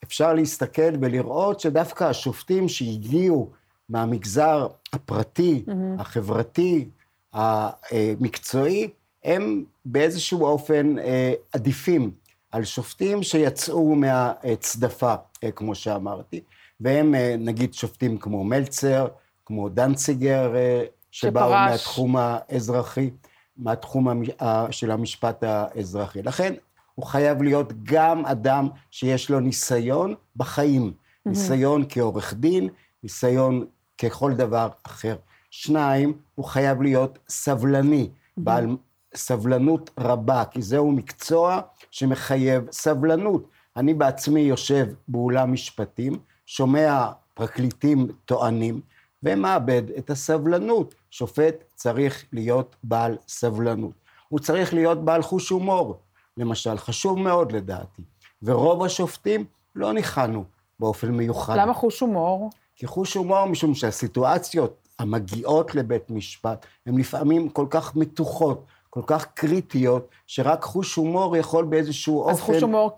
[0.04, 3.52] אפשר להסתכל ולראות שדווקא השופטים שהגיעו
[3.89, 6.02] מהמגזר הפרטי, mm-hmm.
[6.02, 6.89] החברתי,
[7.34, 8.89] המקצועי,
[9.24, 12.12] הם באיזשהו אופן אה, עדיפים
[12.56, 16.41] על שופטים שיצאו מהצדפה, אה, כמו שאמרתי,
[16.80, 19.08] והם אה, נגיד שופטים כמו מלצר,
[19.46, 21.72] כמו דנציגר, אה, שבאו שפרש.
[21.72, 23.10] מהתחום האזרחי,
[23.58, 24.24] מהתחום
[24.72, 26.22] של המשפט האזרחי.
[26.22, 26.54] לכן
[26.96, 31.30] הוא חייב להיות גם אדם שיש לו ניסיון בחיים, mm-hmm.
[31.30, 32.70] ניסיון כעורך דין,
[33.04, 33.65] ניסיון
[34.02, 35.15] ככל דבר אחר.
[35.52, 38.41] שניים, הוא חייב להיות סבלני, mm-hmm.
[38.41, 38.68] בעל
[39.15, 43.47] סבלנות רבה, כי זהו מקצוע שמחייב סבלנות.
[43.78, 48.82] אני בעצמי יושב באולם משפטים, שומע פרקליטים טוענים,
[49.23, 50.95] ומאבד את הסבלנות.
[51.12, 53.93] שופט צריך להיות בעל סבלנות.
[54.30, 55.99] הוא צריך להיות בעל חוש הומור,
[56.38, 58.01] למשל, חשוב מאוד לדעתי.
[58.43, 60.43] ורוב השופטים לא ניחנו
[60.80, 61.56] באופן מיוחד.
[61.58, 62.49] למה חוש הומור?
[62.75, 69.25] כי חוש הומור משום שהסיטואציות המגיעות לבית משפט הן לפעמים כל כך מתוחות, כל כך
[69.34, 72.55] קריטיות, שרק חוש הומור יכול באיזשהו אופן לנטרל אותם.
[72.55, 72.91] אז חוש הומור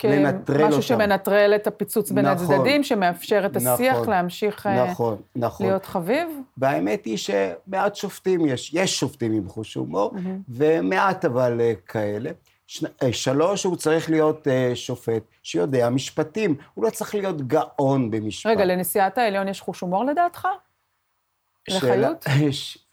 [0.46, 5.66] כמשהו שמנטרל את הפיצוץ בין נכון, הצדדים, שמאפשר את השיח נכון, להמשיך אה, נכון, נכון.
[5.66, 6.28] להיות חביב?
[6.58, 10.50] והאמת היא שמעט שופטים יש, יש שופטים עם חוש הומור, mm-hmm.
[10.50, 12.30] ומעט אבל אה, כאלה.
[13.04, 18.52] אה, שלוש, הוא צריך להיות שופט שיודע משפטים, הוא לא צריך להיות גאון במשפט.
[18.52, 20.48] רגע, לנשיאת העליון יש חוש הומור לדעתך?
[21.70, 22.26] לחיות?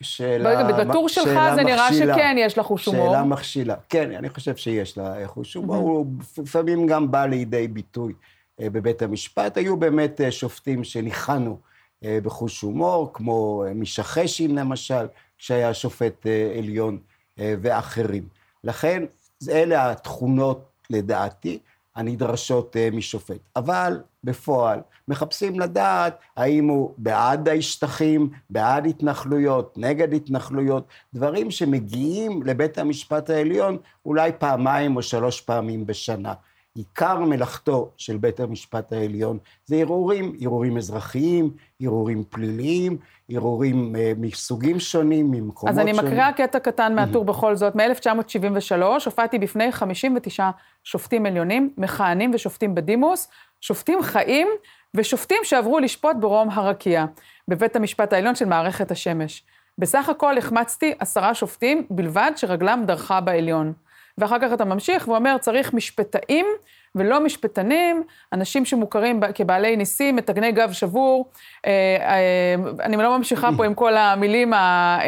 [0.02, 3.08] שאלה, בטור שלך זה נראה שכן יש לה חוש הומור.
[3.08, 3.74] שאלה מכשילה.
[3.88, 6.06] כן, אני חושב שיש לה חוש הומור, הוא
[6.38, 8.12] לפעמים גם בא לידי ביטוי
[8.60, 9.56] אה, בבית המשפט.
[9.56, 11.58] היו באמת אה, שופטים שניחנו
[12.04, 15.06] אה, בחוש הומור, כמו מישה חשין למשל,
[15.38, 16.26] שהיה שופט
[16.58, 16.98] עליון
[17.38, 18.28] ואחרים.
[18.64, 19.02] לכן,
[19.50, 21.58] אלה התכונות, לדעתי,
[21.96, 23.40] הנדרשות משופט.
[23.56, 24.80] אבל בפועל.
[25.08, 33.78] מחפשים לדעת האם הוא בעד השטחים, בעד התנחלויות, נגד התנחלויות, דברים שמגיעים לבית המשפט העליון
[34.06, 36.34] אולי פעמיים או שלוש פעמים בשנה.
[36.74, 42.96] עיקר מלאכתו של בית המשפט העליון זה ערעורים, ערעורים אזרחיים, ערעורים פליליים,
[43.28, 45.94] ערעורים אה, מסוגים שונים, ממקומות שונים.
[45.94, 50.50] אז אני מקריאה קטע קטן מהטור בכל זאת, מ-1973, הופעתי בפני 59
[50.84, 53.28] שופטים עליונים, מכהנים ושופטים בדימוס,
[53.64, 54.48] שופטים חיים
[54.94, 57.04] ושופטים שעברו לשפוט ברום הרקיע,
[57.48, 59.42] בבית המשפט העליון של מערכת השמש.
[59.78, 63.72] בסך הכל החמצתי עשרה שופטים בלבד שרגלם דרכה בעליון.
[64.18, 66.46] ואחר כך אתה ממשיך ואומר, צריך משפטאים
[66.94, 71.30] ולא משפטנים, אנשים שמוכרים כבעלי ניסים, מתגני גב שבור.
[71.66, 75.00] אה, אה, אני לא ממשיכה פה עם כל המילים אה,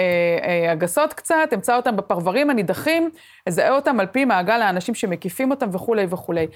[0.73, 3.11] הגסות קצת, אמצא אותם בפרברים הנידחים,
[3.47, 6.47] אזהה אותם על פי מעגל האנשים שמקיפים אותם וכולי וכולי.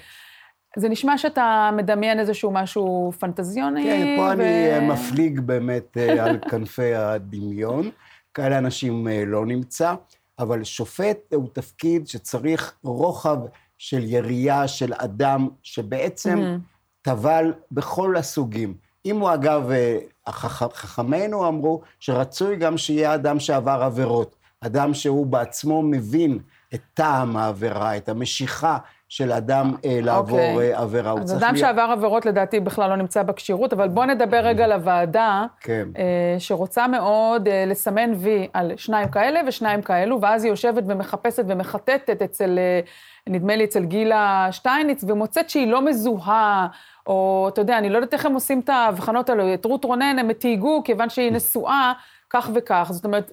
[0.77, 3.83] זה נשמע שאתה מדמיין איזשהו משהו פנטזיוני.
[3.83, 4.31] כן, פה ו...
[4.31, 7.89] אני מפליג באמת על כנפי הדמיון.
[8.33, 9.95] כאלה אנשים לא נמצא.
[10.41, 13.37] אבל שופט הוא תפקיד שצריך רוחב
[13.77, 17.01] של ירייה של אדם שבעצם mm-hmm.
[17.01, 18.73] טבל בכל הסוגים.
[19.05, 19.97] אם הוא אגב, אה,
[20.29, 26.39] חכמינו אמרו שרצוי גם שיהיה אדם שעבר עבירות, אדם שהוא בעצמו מבין
[26.73, 28.77] את טעם העבירה, את המשיכה
[29.11, 30.53] של אדם אה, לעבור okay.
[30.53, 30.73] אוקיי.
[30.73, 31.13] עבירה.
[31.13, 31.57] אז אדם להיות...
[31.57, 35.87] שעבר עבירות לדעתי בכלל לא נמצא בכשירות, אבל בוא נדבר רגע לוועדה, כן.
[35.97, 41.43] אה, שרוצה מאוד אה, לסמן וי על שניים כאלה ושניים כאלו, ואז היא יושבת ומחפשת
[41.47, 42.79] ומחטטת אצל, אה,
[43.27, 46.67] נדמה לי אצל גילה שטייניץ, ומוצאת שהיא לא מזוהה,
[47.07, 50.19] או אתה יודע, אני לא יודעת איך הם עושים את ההבחנות האלו, את רות רונן
[50.19, 51.93] הם תהיגו כיוון שהיא נשואה,
[52.29, 52.89] כך וכך.
[52.91, 53.31] זאת אומרת,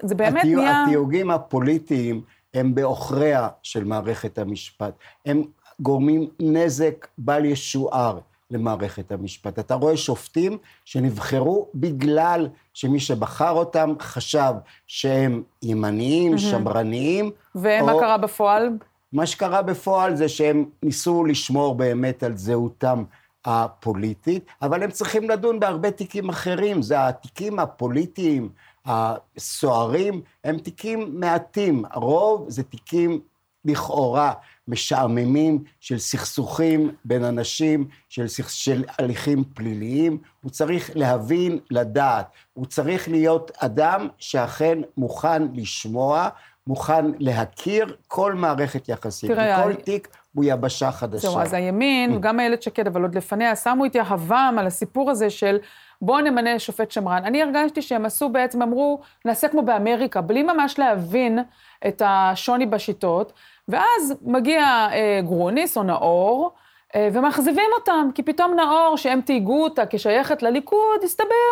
[0.00, 0.84] זה באמת התיוג, נהיה...
[0.84, 2.39] התיוגים הפוליטיים...
[2.54, 4.94] הם בעוכריה של מערכת המשפט.
[5.26, 5.42] הם
[5.80, 8.18] גורמים נזק בל ישוער
[8.50, 9.58] למערכת המשפט.
[9.58, 14.52] אתה רואה שופטים שנבחרו בגלל שמי שבחר אותם חשב
[14.86, 16.38] שהם ימניים, mm-hmm.
[16.38, 17.30] שמרניים.
[17.54, 18.00] ומה או...
[18.00, 18.70] קרה בפועל?
[19.12, 23.04] מה שקרה בפועל זה שהם ניסו לשמור באמת על זהותם
[23.44, 26.82] הפוליטית, אבל הם צריכים לדון בהרבה תיקים אחרים.
[26.82, 28.48] זה התיקים הפוליטיים,
[28.86, 33.20] הסוהרים הם תיקים מעטים, הרוב זה תיקים
[33.64, 34.32] לכאורה
[34.68, 40.18] משעממים של סכסוכים בין אנשים, של, של הליכים פליליים.
[40.42, 42.26] הוא צריך להבין, לדעת.
[42.52, 46.28] הוא צריך להיות אדם שאכן מוכן לשמוע,
[46.66, 49.28] מוכן להכיר כל מערכת יחסים.
[49.28, 51.28] תראה, וכל תיק הוא יבשה חדשה.
[51.28, 55.30] זהו, אז הימין, וגם איילת שקד, אבל עוד לפניה, שמו את יהבם על הסיפור הזה
[55.30, 55.56] של
[56.02, 57.24] בואו נמנה שופט שמרן.
[57.24, 61.38] אני הרגשתי שהם עשו בעצם, אמרו, נעשה כמו באמריקה, בלי ממש להבין
[61.86, 63.32] את השוני בשיטות,
[63.68, 66.50] ואז מגיע אה, גרוניס או נאור,
[66.94, 71.50] אה, ומאכזבים אותם, כי פתאום נאור, שהם תהיגו אותה כשייכת לליכוד, הסתבר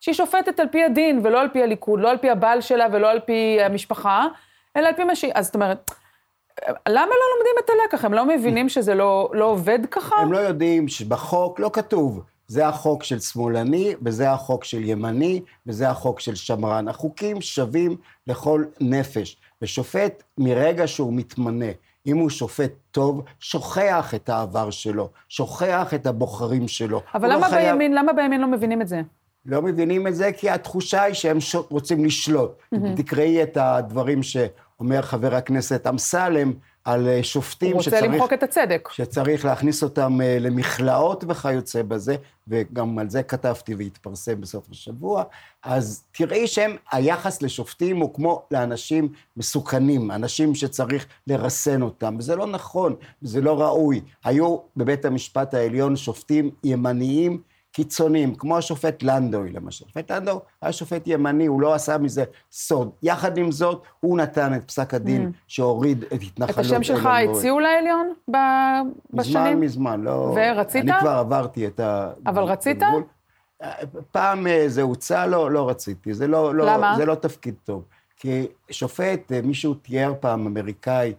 [0.00, 3.10] שהיא שופטת על פי הדין, ולא על פי הליכוד, לא על פי הבעל שלה ולא
[3.10, 4.26] על פי המשפחה,
[4.76, 5.32] אלא על פי מה שהיא...
[5.34, 5.90] אז זאת אומרת,
[6.68, 8.04] למה לא לומדים את הלקח?
[8.04, 10.16] הם לא מבינים שזה לא, לא עובד ככה?
[10.16, 12.22] הם לא יודעים שבחוק לא כתוב.
[12.52, 16.88] זה החוק של שמאלני, וזה החוק של ימני, וזה החוק של שמרן.
[16.88, 19.36] החוקים שווים לכל נפש.
[19.62, 21.66] ושופט, מרגע שהוא מתמנה,
[22.06, 27.02] אם הוא שופט טוב, שוכח את העבר שלו, שוכח את הבוחרים שלו.
[27.14, 27.72] אבל לא למה, לא חייב...
[27.72, 29.02] בימין, למה בימין לא מבינים את זה?
[29.46, 31.54] לא מבינים את זה כי התחושה היא שהם ש...
[31.54, 32.50] רוצים לשלוט.
[32.74, 32.78] Mm-hmm.
[32.96, 36.52] תקראי את הדברים שאומר חבר הכנסת אמסלם,
[36.84, 37.94] על אה, שופטים שצריך...
[37.94, 38.88] הוא רוצה למחוק את הצדק.
[38.92, 42.16] שצריך להכניס אותם אה, למכלאות וכיוצא בזה,
[42.48, 45.24] וגם על זה כתבתי והתפרסם בסוף השבוע.
[45.62, 52.46] אז תראי שהם, היחס לשופטים הוא כמו לאנשים מסוכנים, אנשים שצריך לרסן אותם, וזה לא
[52.46, 54.00] נכון, זה לא ראוי.
[54.24, 57.40] היו בבית המשפט העליון שופטים ימניים,
[57.72, 59.84] קיצוניים, כמו השופט לנדוי למשל.
[59.84, 62.90] השופט לנדוי היה שופט ימני, הוא לא עשה מזה סוד.
[63.02, 65.36] יחד עם זאת, הוא נתן את פסק הדין mm.
[65.46, 68.36] שהוריד את התנחלות את השם שלך הציעו לעליון ב...
[69.10, 69.60] בשנים?
[69.60, 70.34] מזמן, מזמן, לא...
[70.36, 70.82] ורצית?
[70.82, 72.10] אני כבר עברתי את ה...
[72.26, 72.78] אבל רצית?
[74.10, 76.14] פעם אה, זה הוצע, לא, לא רציתי.
[76.14, 76.94] זה לא, לא, למה?
[76.96, 77.84] זה לא תפקיד טוב.
[78.16, 81.14] כי שופט, אה, מישהו תיאר פעם, אמריקאי,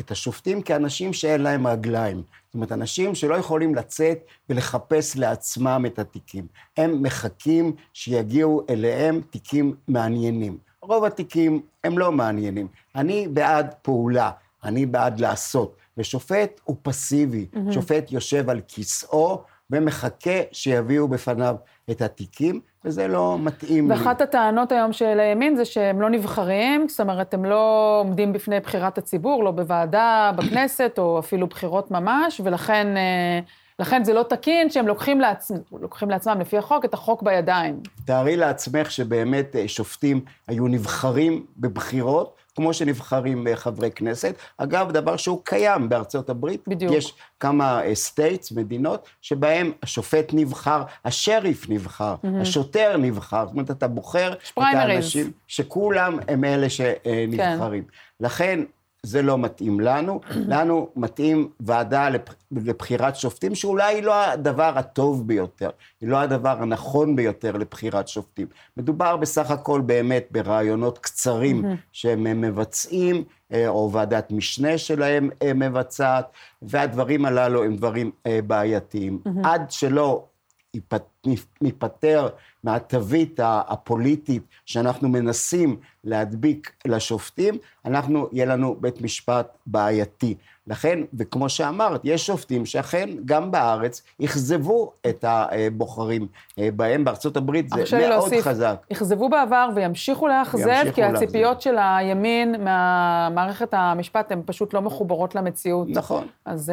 [0.00, 2.22] את השופטים כאנשים שאין להם רגליים.
[2.46, 6.46] זאת אומרת, אנשים שלא יכולים לצאת ולחפש לעצמם את התיקים.
[6.76, 10.58] הם מחכים שיגיעו אליהם תיקים מעניינים.
[10.82, 12.68] רוב התיקים הם לא מעניינים.
[12.96, 14.30] אני בעד פעולה,
[14.64, 15.76] אני בעד לעשות.
[15.96, 17.46] ושופט הוא פסיבי.
[17.54, 17.72] Mm-hmm.
[17.72, 21.56] שופט יושב על כיסאו ומחכה שיביאו בפניו
[21.90, 23.96] את התיקים, וזה לא מתאים לי.
[23.96, 28.60] ואחת הטענות היום של הימין זה שהם לא נבחרים, זאת אומרת, הם לא עומדים בפני
[28.60, 32.96] בחירת הציבור, לא בוועדה, בכנסת, או אפילו בחירות ממש, ולכן...
[32.96, 33.40] אה,
[33.78, 37.80] לכן זה לא תקין שהם לוקחים, לעצמם, לוקחים לעצמם, לפי החוק, את החוק בידיים.
[38.04, 44.34] תארי לעצמך שבאמת אה, שופטים היו נבחרים בבחירות, כמו שנבחרים אה, חברי כנסת.
[44.58, 46.64] אגב, דבר שהוא קיים בארצות הברית.
[46.66, 46.92] בדיוק.
[46.92, 52.40] יש כמה states, מדינות, שבהם השופט נבחר, השריף נבחר, mm-hmm.
[52.40, 53.44] השוטר נבחר.
[53.46, 57.84] זאת אומרת, אתה בוחר את האנשים שכולם הם אלה שנבחרים.
[57.84, 58.24] כן.
[58.26, 58.60] לכן,
[59.06, 60.20] זה לא מתאים לנו.
[60.52, 62.08] לנו מתאים ועדה
[62.52, 68.46] לבחירת שופטים, שאולי היא לא הדבר הטוב ביותר, היא לא הדבר הנכון ביותר לבחירת שופטים.
[68.76, 76.30] מדובר בסך הכל באמת ברעיונות קצרים שהם מבצעים, אה, או ועדת משנה שלהם אה, מבצעת,
[76.62, 79.18] והדברים הללו הם דברים אה, בעייתיים.
[79.44, 80.24] עד שלא
[81.60, 82.28] ניפטר
[82.64, 87.54] מהתווית הפוליטית שאנחנו מנסים להדביק לשופטים,
[87.84, 90.34] אנחנו, יהיה לנו בית משפט בעייתי.
[90.66, 96.26] לכן, וכמו שאמרת, יש שופטים שאכן גם בארץ אכזבו את הבוחרים
[96.58, 97.04] אה, בהם.
[97.04, 98.86] בארצות הברית זה מאוד להוסיף, חזק.
[98.92, 105.88] אכזבו בעבר וימשיכו לאכזב, כי הציפיות של הימין מהמערכת המשפט הן פשוט לא מחוברות למציאות.
[105.90, 106.26] נכון.
[106.44, 106.72] אז...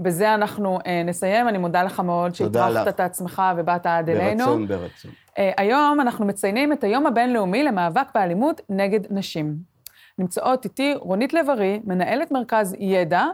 [0.00, 1.48] אה, בזה אנחנו אה, נסיים.
[1.48, 4.44] אני מודה לך מאוד שהטרחת את עצמך ובאת עד אלינו.
[4.44, 5.10] ברצון, ברצון.
[5.38, 9.56] אה, היום אנחנו מציינים את היום הבינלאומי למאבק באלימות נגד נשים.
[10.18, 13.24] נמצאות איתי רונית לב-ארי, מנהלת מרכז ידע,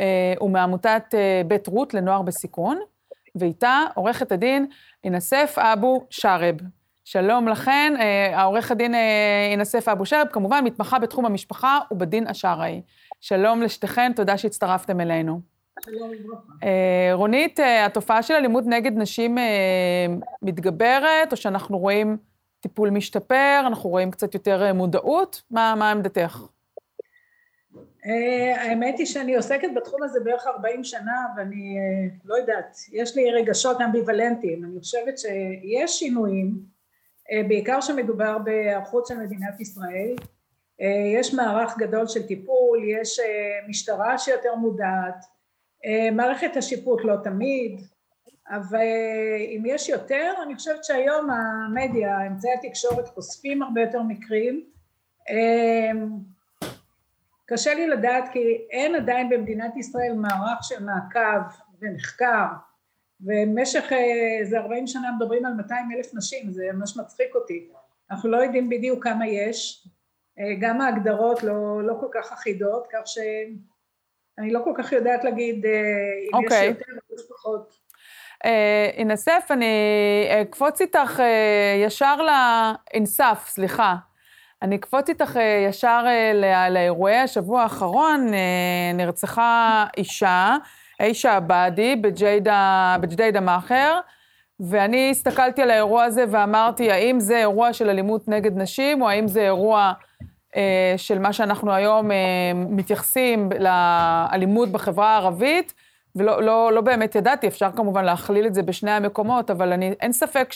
[0.00, 2.78] אה, ומעמותת אה, בית רות לנוער בסיכון,
[3.34, 4.66] ואיתה עורכת הדין
[5.04, 6.56] אינאסף אבו שרב.
[7.04, 12.82] שלום לכן, אה, העורך הדין אה, אינאסף אבו שרב, כמובן מתמחה בתחום המשפחה ובדין השרעי.
[13.20, 15.57] שלום לשתיכן, תודה שהצטרפתם אלינו.
[16.64, 20.06] אה, רונית, אה, התופעה של אלימות נגד נשים אה,
[20.42, 22.16] מתגברת, או שאנחנו רואים
[22.60, 25.42] טיפול משתפר, אנחנו רואים קצת יותר מודעות?
[25.50, 26.42] מה, מה עמדתך?
[28.56, 31.78] האמת היא שאני עוסקת בתחום הזה בערך 40 שנה, ואני
[32.24, 34.64] לא יודעת, יש לי רגשות אמביוולנטיים.
[34.64, 36.58] אני חושבת שיש שינויים,
[37.48, 40.14] בעיקר שמדובר בהיערכות של מדינת ישראל.
[41.14, 43.20] יש מערך גדול של טיפול, יש
[43.68, 45.24] משטרה שיותר מודעת,
[46.12, 47.80] מערכת השיפוט לא תמיד,
[48.50, 48.86] אבל
[49.56, 54.64] אם יש יותר, אני חושבת שהיום המדיה, אמצעי התקשורת חושפים הרבה יותר מקרים.
[55.30, 55.90] אה,
[57.46, 61.40] קשה לי לדעת כי אין עדיין במדינת ישראל מערך של מעקב
[61.80, 62.46] ומחקר
[63.20, 67.68] ובמשך איזה אה, 40 שנה מדברים על 200 אלף נשים, זה ממש מצחיק אותי.
[68.10, 69.88] אנחנו לא יודעים בדיוק כמה יש,
[70.60, 73.18] גם ההגדרות לא, לא כל כך אחידות, כך ש...
[74.38, 76.38] אני לא כל כך יודעת להגיד אה, אם okay.
[76.38, 76.66] יש אוקיי.
[76.66, 77.88] יותר או יש פחות.
[78.96, 79.66] אינסף, אה, אני
[80.42, 82.30] אקפוץ איתך אה, ישר ל...
[82.94, 83.96] אינסף, סליחה.
[84.62, 86.04] אני אקפוץ איתך ישר
[86.70, 88.30] לאירועי השבוע האחרון.
[88.94, 90.56] נרצחה אישה,
[91.00, 94.00] אישה עבאדי, בג'דיידה מאכר,
[94.60, 99.28] ואני הסתכלתי על האירוע הזה ואמרתי, האם זה אירוע של אלימות נגד נשים, או האם
[99.28, 99.92] זה אירוע
[100.96, 105.74] של מה שאנחנו היום אה, מתייחסים לאלימות בחברה הערבית,
[106.16, 110.12] ולא לא, לא באמת ידעתי, אפשר כמובן להכליל את זה בשני המקומות, אבל אני, אין
[110.12, 110.52] ספק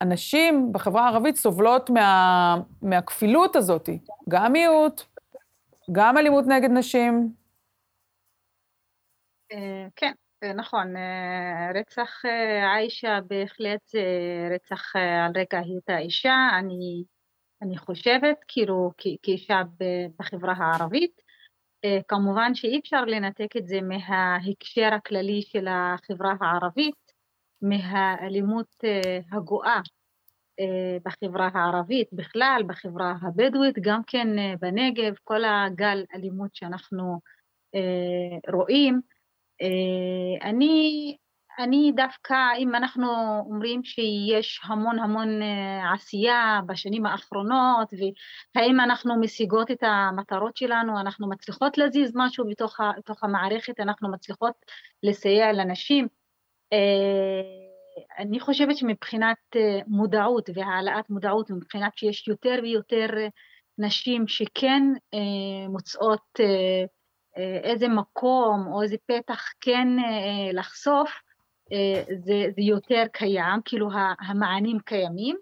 [0.00, 3.88] שהנשים אה, בחברה הערבית סובלות מה, מהכפילות הזאת,
[4.28, 5.02] גם מיעוט,
[5.92, 7.32] גם אלימות נגד נשים.
[9.96, 10.12] כן,
[10.54, 10.94] נכון,
[11.74, 12.22] רצח
[12.76, 14.00] עיישה בהחלט זה
[14.54, 17.04] רצח על רקע היותה אישה, אני
[17.62, 18.90] אני חושבת, כאילו,
[19.22, 19.62] כאישה
[20.18, 21.20] בחברה הערבית.
[21.84, 27.12] אה, כמובן שאי אפשר לנתק את זה מההקשר הכללי של החברה הערבית,
[27.62, 29.80] מהאלימות אה, הגואה
[30.60, 34.28] אה, בחברה הערבית בכלל, בחברה הבדואית, גם כן
[34.60, 37.20] בנגב, כל הגל אלימות שאנחנו
[38.52, 39.00] רואים.
[40.42, 41.16] אני
[41.58, 43.06] אני דווקא, אם אנחנו
[43.46, 47.88] אומרים שיש המון המון אה, עשייה בשנים האחרונות,
[48.54, 54.54] והאם אנחנו משיגות את המטרות שלנו, אנחנו מצליחות להזיז משהו בתוך, המערכת, אנחנו מצליחות
[55.02, 56.08] לסייע לנשים.
[56.72, 56.78] אה,
[58.18, 63.06] אני חושבת שמבחינת אה, מודעות והעלאת מודעות, מבחינת שיש יותר ויותר
[63.78, 64.82] נשים שכן
[65.68, 66.40] מוצאות
[67.64, 69.88] איזה מקום או איזה פתח כן
[70.52, 71.10] לחשוף,
[72.24, 73.88] זה, זה יותר קיים, כאילו
[74.28, 75.36] המענים קיימים.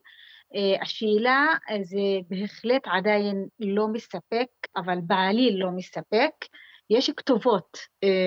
[0.55, 6.31] אה, השאלה אה, זה בהחלט עדיין לא מספק, אבל בעליל לא מספק.
[6.91, 7.79] יש כתובות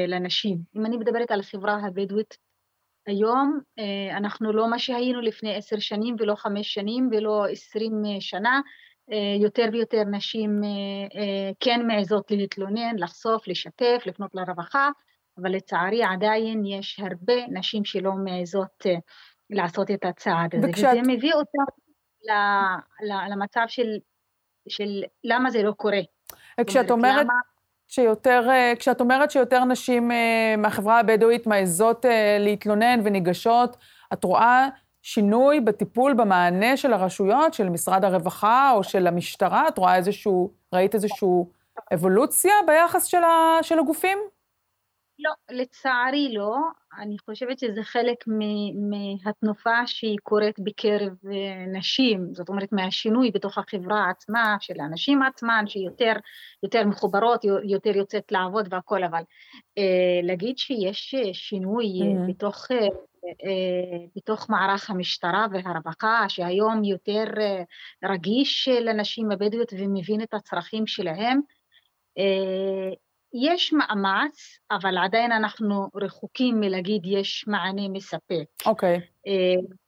[0.08, 0.58] לנשים.
[0.76, 2.38] אם אני מדברת על החברה הבדואית
[3.08, 3.60] היום,
[4.12, 8.62] אנחנו לא מה שהיינו לפני עשר שנים ולא חמש שנים ולא עשרים שנה,
[9.42, 10.62] יותר ויותר נשים
[11.60, 14.90] כן מעזות להתלונן, לחשוף, לשתף, לפנות לרווחה,
[15.42, 18.86] אבל לצערי עדיין יש הרבה נשים שלא מעזות
[19.50, 20.92] לעשות את הצעד הזה, וכשאת...
[20.92, 21.64] וזה מביא אותם
[23.32, 23.88] למצב של,
[24.70, 26.00] של למה זה לא קורה.
[26.68, 27.26] כשאת אומרת...
[27.26, 27.34] למה...
[27.88, 28.48] שיותר,
[28.80, 30.12] כשאת אומרת שיותר נשים
[30.58, 32.06] מהחברה הבדואית מעזות
[32.40, 33.78] להתלונן וניגשות,
[34.14, 34.68] את רואה
[35.02, 39.68] שינוי בטיפול, במענה של הרשויות, של משרד הרווחה או של המשטרה?
[39.68, 41.28] את רואה איזשהו, ראית איזושהי
[41.94, 44.18] אבולוציה ביחס של, ה, של הגופים?
[45.22, 46.58] לא, לצערי לא.
[47.00, 48.18] אני חושבת שזה חלק
[48.90, 55.64] מהתנופה שהיא קורית בקרב אה, נשים, זאת אומרת מהשינוי בתוך החברה עצמה, של הנשים עצמן,
[55.68, 56.14] שיותר
[56.64, 59.22] יותר מחוברות, יותר יוצאת לעבוד והכל, אבל
[59.78, 62.30] אה, להגיד שיש שינוי mm-hmm.
[62.30, 62.88] בתוך אה,
[64.16, 67.24] בתוך מערך המשטרה והרווחה, שהיום יותר
[68.04, 71.40] רגיש לנשים הבדואיות ומבין את הצרכים שלהם.
[73.34, 78.46] יש מאמץ, אבל עדיין אנחנו רחוקים מלהגיד יש מענה מספק.
[78.66, 78.98] אוקיי.
[78.98, 79.02] Okay.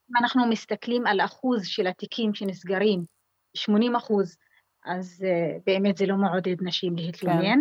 [0.09, 3.03] אם אנחנו מסתכלים על אחוז של התיקים שנסגרים,
[3.57, 4.37] 80 אחוז,
[4.85, 5.25] אז
[5.65, 7.41] באמת זה לא מעודד נשים להתלונן.
[7.41, 7.59] כן.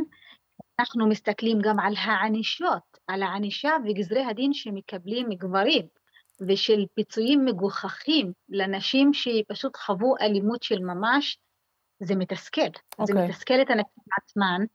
[0.80, 5.86] אנחנו מסתכלים גם על הענישות, על הענישה וגזרי הדין שמקבלים גברים,
[6.48, 11.38] ושל פיצויים מגוחכים לנשים שפשוט חוו אלימות של ממש,
[12.00, 12.60] זה מתסכל.
[12.60, 13.06] Okay.
[13.06, 13.28] זה אוקיי.
[13.28, 14.66] מתסכל את הנשים עצמן, אה,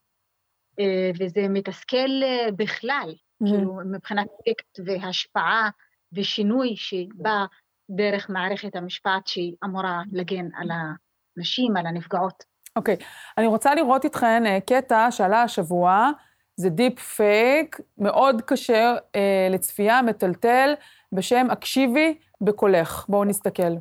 [1.19, 3.47] וזה מתסכל אה, בכלל, mm-hmm.
[3.47, 5.69] כאילו מבחינת אפקט והשפעה
[6.13, 7.45] ושינוי שבא
[7.91, 12.43] דרך מערכת המשפט שהיא אמורה להגן על הנשים, על הנפגעות.
[12.75, 13.03] אוקיי, אוקיי.
[13.37, 16.11] אני רוצה לראות איתכן אה, קטע שעלה השבוע,
[16.55, 19.17] זה deep fake, מאוד קשה אה,
[19.53, 20.73] לצפייה, מטלטל,
[21.11, 23.05] בשם הקשיבי בקולך.
[23.09, 23.73] בואו נסתכל.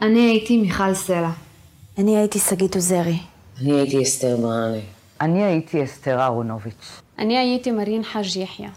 [0.00, 1.30] אני הייתי מיכל סלע.
[1.98, 3.18] אני הייתי שגית עוזרי.
[3.60, 4.82] אני הייתי אסתר ברני.
[5.22, 7.02] אני הייתי אסתר אהרונוביץ'.
[7.18, 8.68] אני הייתי מרין חאג' יחיא.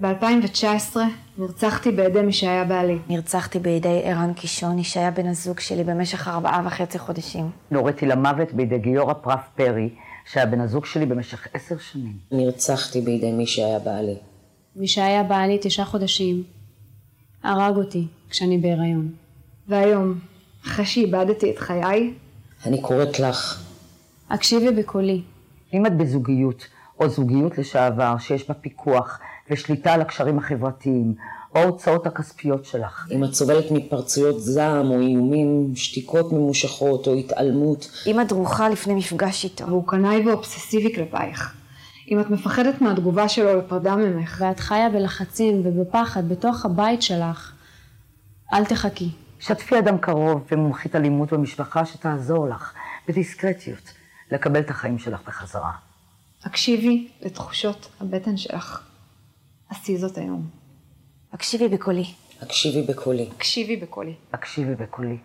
[0.00, 0.96] ב-2019
[1.38, 2.98] נרצחתי בידי מי שהיה בעלי.
[3.08, 7.50] נרצחתי בידי ערן קישוני, שהיה בן הזוג שלי במשך ארבעה וחצי חודשים.
[7.70, 9.88] נוריתי למוות בידי גיורא פרף פרי,
[10.32, 12.16] שהיה בן הזוג שלי במשך עשר שנים.
[12.32, 14.16] נרצחתי בידי מי שהיה בעלי.
[14.76, 16.42] מי שהיה בעלי תשעה חודשים,
[17.42, 19.12] הרג אותי כשאני בהיריון.
[19.68, 20.18] והיום,
[20.66, 22.14] אחרי שאיבדתי את חיי,
[22.66, 23.64] אני קוראת לך.
[24.30, 25.22] הקשיבי בקולי.
[25.74, 26.66] אם את בזוגיות,
[27.00, 31.14] או זוגיות לשעבר, שיש בה פיקוח ושליטה על הקשרים החברתיים,
[31.54, 33.08] או ההוצאות הכספיות שלך.
[33.10, 37.90] אם את סובלת מפרצויות זעם או איומים, שתיקות ממושכות או התעלמות.
[38.06, 39.66] אם את דרוכה לפני מפגש איתו.
[39.66, 41.54] והוא קנאי ואובססיבי כלפייך.
[42.10, 44.42] אם את מפחדת מהתגובה שלו לפרדה ממך.
[44.46, 47.52] ואת חיה בלחצים ובפחד בתוך הבית שלך,
[48.52, 49.08] אל תחכי.
[49.40, 52.72] שתפי אדם קרוב ומומחית אלימות במשפחה שתעזור לך,
[53.08, 53.92] בדיסקרטיות,
[54.30, 55.72] לקבל את החיים שלך בחזרה.
[56.44, 58.86] הקשיבי לתחושות הבטן שלך.
[59.68, 60.50] עשי זאת היום.
[61.32, 62.04] הקשיבי בקולי.
[62.42, 63.28] הקשיבי בקולי.
[63.36, 64.14] הקשיבי בקולי.
[64.32, 65.18] הקשיבי בקולי.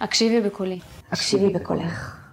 [0.00, 0.80] הקשיבי בקולי.
[1.10, 2.24] הקשיבי בקולך.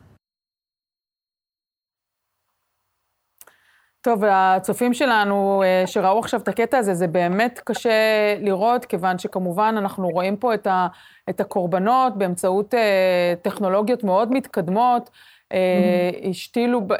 [4.01, 7.91] טוב, הצופים שלנו אה, שראו עכשיו את הקטע הזה, זה באמת קשה
[8.39, 10.87] לראות, כיוון שכמובן אנחנו רואים פה את, ה,
[11.29, 15.09] את הקורבנות באמצעות אה, טכנולוגיות מאוד מתקדמות.
[15.51, 16.29] Mm-hmm.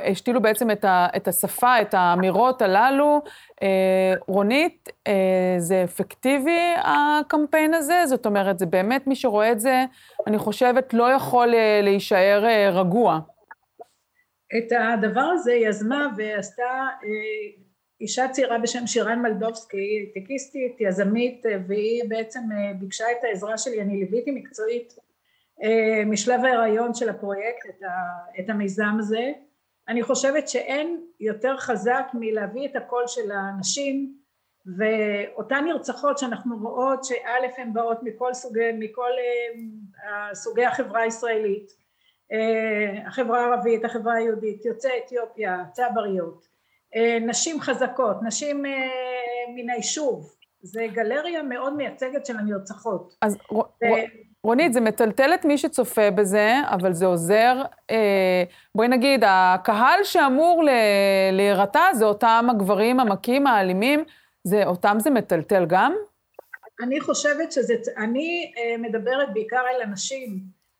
[0.09, 3.21] השתילו, בעצם את, ה, את השפה, את האמירות הללו.
[3.63, 8.03] אה, רונית, אה, זה אפקטיבי הקמפיין הזה?
[8.05, 9.85] זאת אומרת, זה באמת, מי שרואה את זה,
[10.27, 13.19] אני חושבת, לא יכול להישאר רגוע.
[14.57, 16.87] את הדבר הזה יזמה ועשתה
[18.01, 22.39] אישה צעירה בשם שירן מלדובסקי, טקיסטית, יזמית, והיא בעצם
[22.79, 25.11] ביקשה את העזרה שלי, אני ליוויתי מקצועית אה,
[26.05, 27.89] משלב ההיריון של הפרויקט את, ה,
[28.39, 29.32] את המיזם הזה.
[29.88, 34.16] אני חושבת שאין יותר חזק מלהביא את הקול של הנשים
[34.78, 39.09] ואותן נרצחות שאנחנו רואות שא' הן באות מכל סוגי, מכל
[40.05, 41.72] אה, סוגי החברה הישראלית,
[42.32, 46.51] אה, החברה הערבית, החברה היהודית, יוצאי אתיופיה, צבריות,
[47.22, 48.64] נשים חזקות, נשים
[49.55, 53.18] מן היישוב, זה גלריה מאוד מייצגת של הנרצחות.
[53.22, 53.86] אז ו...
[54.43, 58.43] רונית, זה מטלטל את מי שצופה בזה, אבל זה עוזר, אה,
[58.75, 60.63] בואי נגיד, הקהל שאמור
[61.31, 64.03] להירתע זה אותם הגברים המכים, האלימים,
[64.43, 65.95] זה, אותם זה מטלטל גם?
[66.83, 70.39] אני חושבת שזה, אני אה, מדברת בעיקר על אנשים,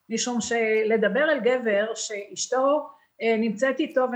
[0.10, 2.90] משום שלדבר על גבר שאשתו
[3.22, 4.08] אה, נמצאת איתו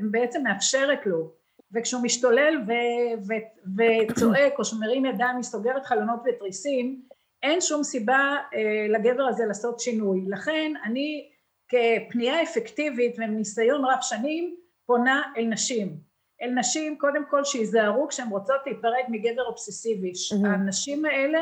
[0.00, 1.30] ובעצם מאפשרת לו,
[1.74, 3.78] וכשהוא משתולל ו- ו-
[4.10, 7.02] וצועק או שמרים ידיים, מסתוגרת חלונות ותריסים,
[7.42, 10.24] אין שום סיבה אה, לגבר הזה לעשות שינוי.
[10.28, 11.28] לכן אני
[11.68, 15.96] כפנייה אפקטיבית ומניסיון רב שנים פונה אל נשים.
[16.42, 20.12] אל נשים קודם כל שיזהרו כשהן רוצות להיפרד מגבר אובססיבי.
[20.12, 20.46] Mm-hmm.
[20.46, 21.38] הנשים האלה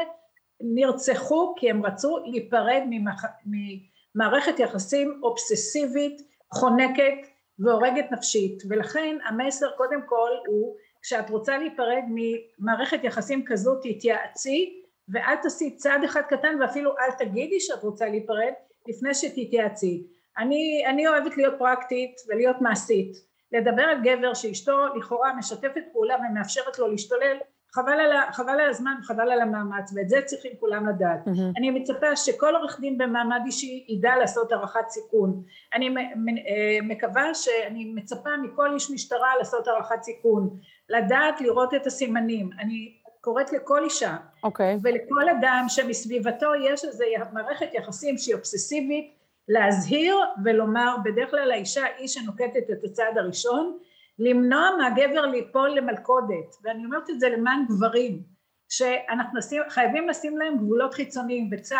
[0.61, 3.25] נרצחו כי הם רצו להיפרד ממח...
[3.47, 6.23] ממערכת יחסים אובססיבית,
[6.55, 7.15] חונקת
[7.59, 15.37] והורגת נפשית, ולכן המסר קודם כל הוא כשאת רוצה להיפרד ממערכת יחסים כזו תתייעצי ואל
[15.43, 18.53] תעשי צעד אחד קטן ואפילו אל תגידי שאת רוצה להיפרד
[18.89, 20.07] לפני שתתייעצי.
[20.39, 23.13] אני, אני אוהבת להיות פרקטית ולהיות מעשית.
[23.53, 27.37] לדבר על גבר שאשתו לכאורה משתפת פעולה ומאפשרת לו להשתולל
[27.77, 31.27] חבל על, חבל על הזמן וחבל על המאמץ ואת זה צריכים כולם לדעת.
[31.27, 31.59] Mm-hmm.
[31.59, 35.43] אני מצפה שכל עורך דין במעמד אישי ידע לעשות הערכת סיכון.
[35.75, 40.51] אני אה, מקווה שאני מצפה מכל איש משטרה לעשות הערכת סיכון.
[40.89, 42.51] לדעת לראות את הסימנים.
[42.59, 42.96] אני
[43.27, 44.45] קוראת לכל אישה okay.
[44.45, 44.79] אוקיי.
[44.83, 49.15] ולכל אדם שמסביבתו יש איזו מערכת יחסים שהיא אובססיבית
[49.49, 53.79] להזהיר ולומר בדרך כלל האישה היא שנוקטת את הצעד הראשון
[54.19, 58.23] למנוע מהגבר ליפול למלכודת ואני אומרת את זה למען גברים
[58.69, 61.77] שאנחנו נשים, חייבים לשים להם גבולות חיצוניים וצו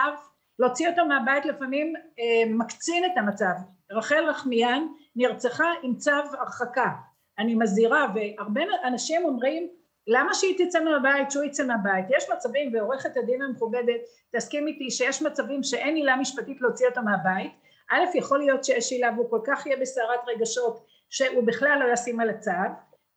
[0.59, 3.55] להוציא אותו מהבית לפעמים אה, מקצין את המצב
[3.91, 4.87] רחל רחמיאן
[5.17, 6.91] נרצחה עם צו הרחקה
[7.39, 9.69] אני מזהירה והרבה אנשים אומרים
[10.07, 14.01] למה שהיא תצא מהבית שהוא יצא מהבית יש מצבים ועורכת הדין המכובדת
[14.37, 17.53] תסכים איתי שיש מצבים שאין עילה משפטית להוציא אותו מהבית
[17.91, 22.21] א' יכול להיות שיש עילה והוא כל כך יהיה בסערת רגשות שהוא בכלל לא ישים
[22.21, 22.51] על הצו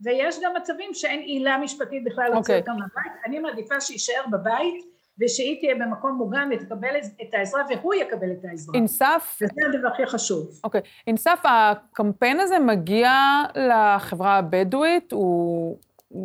[0.02, 2.58] ויש גם מצבים שאין עילה משפטית בכלל להוציא okay.
[2.58, 2.74] אוקיי.
[2.74, 4.86] אותו מהבית אני מעדיפה שיישאר בבית
[5.22, 8.76] ושהיא תהיה במקום מוגן ותקבל את העזרה והוא יקבל את העזרה.
[8.76, 9.40] אינסף?
[9.42, 10.48] וזה הדבר הכי חשוב.
[10.64, 10.82] אוקיי.
[10.82, 10.84] Okay.
[11.08, 13.12] אינסף, הקמפיין הזה מגיע
[13.56, 15.78] לחברה הבדואית, הוא...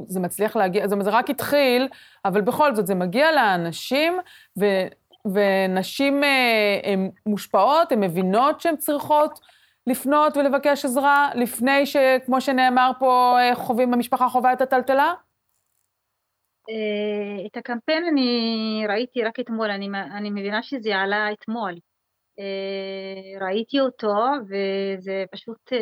[0.07, 1.89] זה מצליח להגיע, זה, זה רק התחיל,
[2.24, 4.18] אבל בכל זאת, זה מגיע לאנשים,
[4.61, 4.64] ו,
[5.24, 9.41] ונשים אה, הן מושפעות, הן מבינות שהן צריכות
[9.87, 15.14] לפנות ולבקש עזרה, לפני שכמו שנאמר פה, אה, חווים, המשפחה חווה את הטלטלה?
[16.70, 21.74] אה, את הקמפיין אני ראיתי רק אתמול, אני, אני מבינה שזה עלה אתמול.
[23.41, 25.72] ראיתי אותו וזה פשוט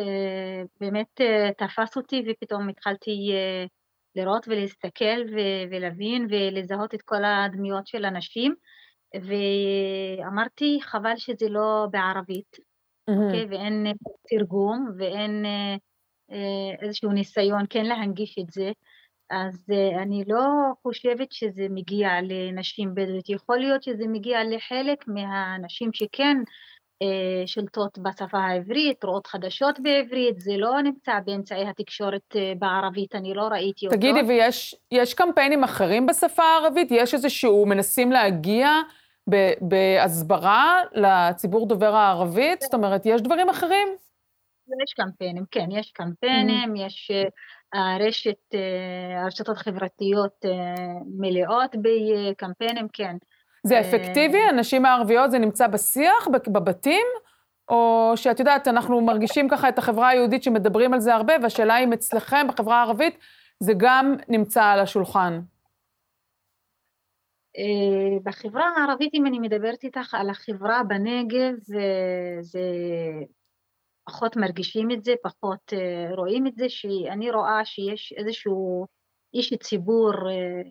[0.79, 1.21] באמת
[1.57, 3.31] תפס אותי ופתאום התחלתי
[4.15, 5.21] לראות ולהסתכל
[5.71, 8.55] ולהבין ולזהות את כל הדמויות של הנשים.
[9.15, 12.57] ואמרתי חבל שזה לא בערבית,
[13.07, 13.45] אוקיי?
[13.49, 13.87] ואין
[14.29, 15.45] תרגום ואין
[16.81, 18.71] איזשהו ניסיון כן להנגיש את זה.
[19.29, 19.65] אז
[20.01, 20.47] אני לא
[20.81, 26.37] חושבת שזה מגיע לנשים בדואיות, יכול להיות שזה מגיע לחלק מהנשים שכן
[27.45, 33.85] שולטות בשפה העברית, רואות חדשות בעברית, זה לא נמצא באמצעי התקשורת בערבית, אני לא ראיתי
[33.85, 33.97] אותו.
[33.97, 34.19] תגידי,
[34.91, 36.87] ויש קמפיינים אחרים בשפה הערבית?
[36.91, 38.69] יש איזשהו, מנסים להגיע
[39.61, 42.61] בהסברה לציבור דובר הערבית?
[42.61, 43.87] זאת אומרת, יש דברים אחרים?
[44.83, 46.85] יש קמפיינים, כן, יש קמפיינים, mm-hmm.
[46.85, 47.11] יש
[47.73, 48.55] הרשת,
[49.23, 50.45] הרשתות החברתיות
[51.19, 53.15] מלאות בקמפיינים, כן.
[53.63, 54.39] זה אפקטיבי?
[54.49, 57.07] הנשים הערביות זה נמצא בשיח, בבתים?
[57.69, 61.93] או שאת יודעת, אנחנו מרגישים ככה את החברה היהודית שמדברים על זה הרבה, והשאלה אם
[61.93, 63.17] אצלכם, בחברה הערבית,
[63.59, 65.39] זה גם נמצא על השולחן.
[67.57, 71.53] אה, בחברה הערבית, אם אני מדברת איתך על החברה בנגב,
[72.41, 72.61] זה
[74.05, 78.87] פחות מרגישים את זה, פחות אה, רואים את זה, שאני רואה שיש איזשהו
[79.33, 80.61] איש ציבור אה,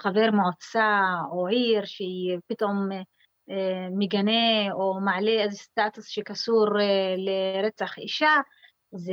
[0.00, 2.88] חבר מועצה או עיר שהיא פתאום
[3.50, 8.36] אה, מגנה או מעלה איזה סטטוס שקשור אה, לרצח אישה,
[8.92, 9.12] זה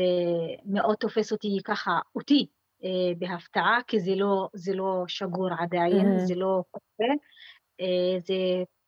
[0.66, 2.48] מאוד תופס אותי ככה, אותי,
[2.84, 6.26] אה, בהפתעה, כי זה לא, זה לא שגור עדיין, mm-hmm.
[6.26, 7.14] זה לא קורה.
[8.20, 8.36] זה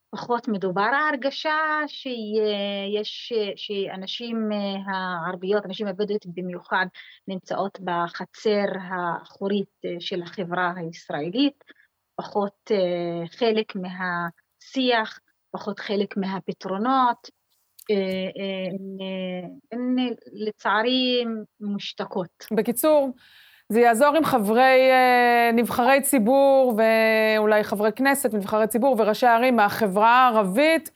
[0.09, 4.49] פחות מדובר ההרגשה שיש, שאנשים
[4.85, 6.85] הערביות, הנשים הבדואיות במיוחד,
[7.27, 11.63] נמצאות בחצר האחורית של החברה הישראלית.
[12.19, 15.19] פחות אה, חלק מהשיח,
[15.51, 17.29] פחות חלק מהפתרונות,
[17.91, 19.95] אה, אה, הן
[20.33, 21.25] לצערי
[21.59, 22.45] מושתקות.
[22.51, 23.09] בקיצור,
[23.69, 24.91] זה יעזור עם חברי,
[25.53, 30.91] נבחרי ציבור ואולי חברי כנסת, נבחרי ציבור וראשי ערים מהחברה הערבית,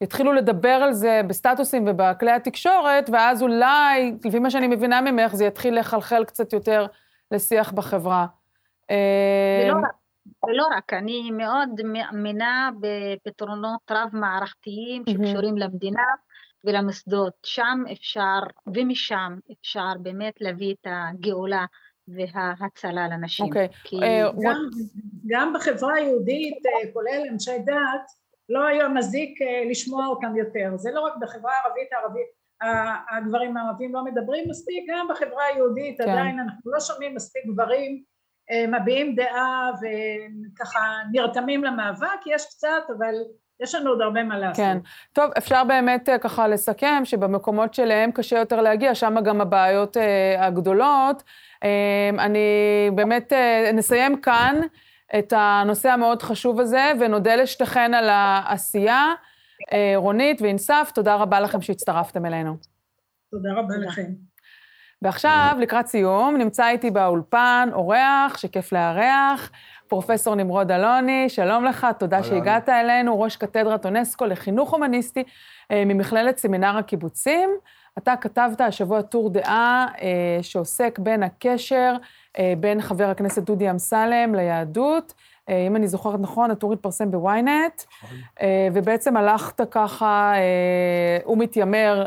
[0.00, 5.44] יתחילו לדבר על זה בסטטוסים ובכלי התקשורת, ואז אולי, לפי מה שאני מבינה ממך, זה
[5.44, 6.86] יתחיל לחלחל קצת יותר
[7.30, 8.26] לשיח בחברה.
[8.90, 10.05] זה לא רק.
[10.48, 16.04] ולא רק, אני מאוד מאמינה בפתרונות רב-מערכתיים שקשורים למדינה
[16.64, 17.32] ולמוסדות.
[17.46, 18.38] שם אפשר,
[18.74, 21.64] ומשם אפשר באמת להביא את הגאולה
[22.08, 23.46] וההצלה לנשים.
[23.46, 23.66] אוקיי.
[23.66, 23.76] Okay.
[23.84, 23.96] כי...
[23.96, 24.56] Uh, גם,
[25.26, 28.06] גם בחברה היהודית, אה, כולל אנשי דת,
[28.48, 30.76] לא היה מזיק uh, לשמוע אותם יותר.
[30.76, 32.26] זה לא רק בחברה הערבית הערבית,
[33.10, 36.08] הגברים הערבים לא מדברים מספיק, גם בחברה היהודית כן.
[36.08, 38.02] עדיין אנחנו לא שומעים מספיק גברים
[38.68, 40.80] מביעים דעה וככה
[41.12, 43.14] נרתמים למאבק, יש קצת, אבל
[43.60, 44.56] יש לנו עוד הרבה מה לעשות.
[44.56, 44.78] כן.
[45.12, 50.46] טוב, אפשר באמת אה, ככה לסכם שבמקומות שלהם קשה יותר להגיע, שם גם הבעיות אה,
[50.46, 51.22] הגדולות.
[51.64, 52.48] אה, אני
[52.94, 53.32] באמת
[53.74, 54.56] נסיים כאן
[55.18, 59.12] את הנושא המאוד חשוב הזה, ונודה לשתיכן על העשייה.
[59.96, 62.56] רונית ואינסף, תודה רבה לכם שהצטרפתם אלינו.
[63.30, 64.35] תודה רבה לכם.
[65.02, 69.50] ועכשיו, לקראת סיום, נמצא איתי באולפן אורח שכיף לארח,
[69.88, 75.22] פרופסור נמרוד אלוני, שלום לך, תודה שהגעת אלינו, ראש קתדרת אונסקו לחינוך הומניסטי
[75.70, 77.50] אה, ממכללת סמינר הקיבוצים.
[77.98, 81.94] אתה כתבת השבוע טור דעה אה, שעוסק בין הקשר
[82.38, 85.14] אה, בין חבר הכנסת דודי אמסלם ליהדות.
[85.48, 88.18] אם אני זוכרת נכון, הטור התפרסם בוויינט, נכון.
[88.72, 90.32] ובעצם הלכת ככה,
[91.24, 92.06] הוא מתיימר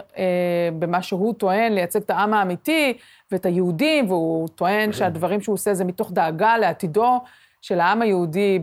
[0.80, 2.98] במה שהוא טוען, לייצג את העם האמיתי
[3.32, 4.98] ואת היהודים, והוא טוען כן.
[4.98, 7.20] שהדברים שהוא עושה זה מתוך דאגה לעתידו
[7.62, 8.60] של העם היהודי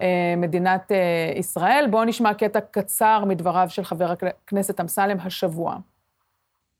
[0.00, 1.86] במדינת אה, ישראל.
[1.90, 5.76] בואו נשמע קטע קצר מדבריו של חבר הכנסת אמסלם השבוע.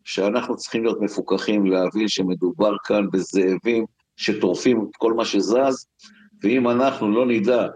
[0.05, 3.87] שאנחנו צריכים להיות מפוקחים להבין שמדובר כאן בזאבים
[4.17, 5.87] שטורפים את כל מה שזז,
[6.43, 7.67] ואם אנחנו לא נדע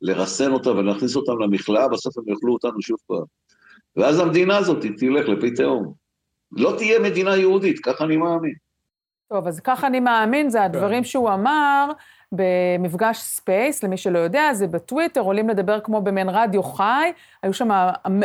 [0.00, 3.24] לרסן אותם ולהכניס אותם למכלאה, בסוף הם יאכלו אותנו שוב פעם.
[3.96, 5.92] ואז המדינה הזאת תלך לפי תהום.
[6.52, 8.54] לא תהיה מדינה יהודית, ככה אני מאמין.
[9.28, 11.04] טוב, אז ככה אני מאמין, זה הדברים כן.
[11.04, 11.90] שהוא אמר
[12.32, 17.12] במפגש space, למי שלא יודע, זה בטוויטר, עולים לדבר כמו במעין רדיו חי,
[17.42, 17.68] היו שם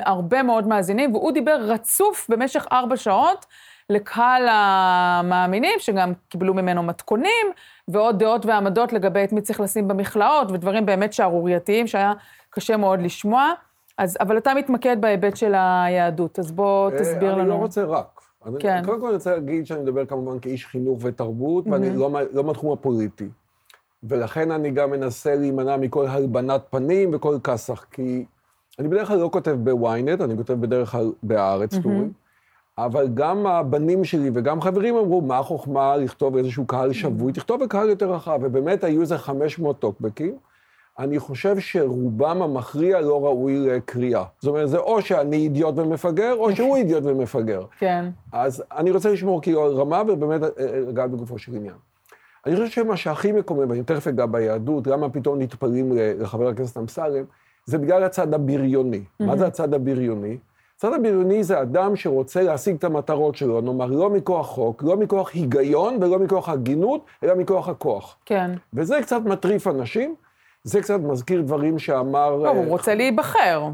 [0.05, 3.45] הרבה מאוד מאזינים, והוא דיבר רצוף במשך ארבע שעות
[3.89, 7.47] לקהל המאמינים, שגם קיבלו ממנו מתכונים,
[7.87, 12.13] ועוד דעות ועמדות לגבי את מי צריך לשים במכלאות, ודברים באמת שערורייתיים, שהיה
[12.49, 13.51] קשה מאוד לשמוע.
[13.97, 17.41] אז, אבל אתה מתמקד בהיבט של היהדות, אז בוא אה, תסביר אני לנו.
[17.41, 18.21] אני לא רוצה רק.
[18.59, 18.81] כן.
[18.85, 21.71] קודם כל אני רוצה להגיד שאני מדבר כמובן כאיש חינוך ותרבות, mm-hmm.
[21.71, 23.27] ואני לא, לא מהתחום הפוליטי.
[24.03, 28.25] ולכן אני גם מנסה להימנע מכל הלבנת פנים וכל כסח, כי
[28.79, 31.83] אני בדרך כלל לא כותב בוויינט, אני כותב בדרך כלל בהארץ mm-hmm.
[31.83, 32.11] טורים,
[32.77, 37.35] אבל גם הבנים שלי וגם חברים אמרו, מה החוכמה לכתוב איזשהו קהל שבוי, mm-hmm.
[37.35, 40.37] תכתוב בקהל יותר רחב, ובאמת היו איזה 500 טוקבקים.
[40.99, 44.23] אני חושב שרובם המכריע לא ראוי לקריאה.
[44.39, 47.63] זאת אומרת, זה או שאני אידיוט ומפגר, או שהוא אידיוט ומפגר.
[47.79, 48.05] כן.
[48.31, 50.41] אז אני רוצה לשמור כאילו על רמה, ובאמת
[50.87, 51.75] לגעת בגופו של עניין.
[52.45, 57.23] אני חושב שמה שהכי מקומם, ואני תכף אגע ביהדות, למה פתאום נטפלים לחבר הכנסת אמסלם,
[57.65, 58.97] זה בגלל הצד הבריוני.
[58.97, 59.25] Mm-hmm.
[59.25, 60.37] מה זה הצד הבריוני?
[60.83, 65.33] הצד הבריוני זה אדם שרוצה להשיג את המטרות שלו, נאמר, לא מכוח חוק, לא מכוח
[65.33, 68.17] היגיון ולא מכוח הגינות, אלא מכוח הכוח.
[68.25, 68.51] כן.
[68.73, 70.15] וזה קצת מטריף אנשים,
[70.63, 72.35] זה קצת מזכיר דברים שאמר...
[72.35, 73.69] לא, הוא רוצה להיבחר.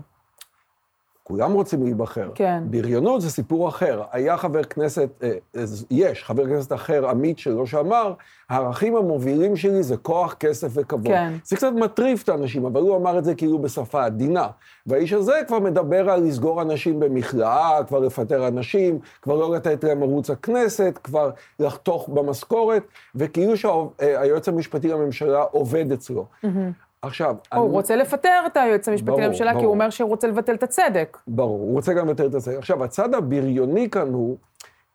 [1.30, 2.32] כולם רוצים להיבחר.
[2.36, 2.64] כן.
[2.66, 4.04] בריונות זה סיפור אחר.
[4.12, 8.14] היה חבר כנסת, אה, יש חבר כנסת אחר, עמית שלו, שאמר,
[8.50, 11.08] הערכים המובילים שלי זה כוח, כסף וכבוד.
[11.08, 11.34] כן.
[11.44, 14.48] זה קצת מטריף את האנשים, אבל הוא אמר את זה כאילו בשפה עדינה.
[14.88, 20.04] והאיש הזה כבר מדבר על לסגור אנשים במכלאה, כבר לפטר אנשים, כבר לא לתת להם
[20.04, 22.84] ערוץ הכנסת, כבר לחתוך במשכורת,
[23.16, 26.26] וכאילו שהיועץ המשפטי לממשלה עובד אצלו.
[26.46, 26.89] Mm-hmm.
[27.02, 27.36] עכשיו...
[27.54, 27.72] הוא אני...
[27.72, 31.18] רוצה לפטר את היועץ המשפטי לממשלה, כי הוא אומר שהוא רוצה לבטל את הצדק.
[31.28, 32.58] ברור, הוא רוצה גם לבטל את הצדק.
[32.58, 34.38] עכשיו, הצד הבריוני כאן הוא,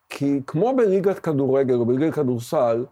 [0.09, 2.85] כי כמו בליגת כדורגל או בליגת כדורסל,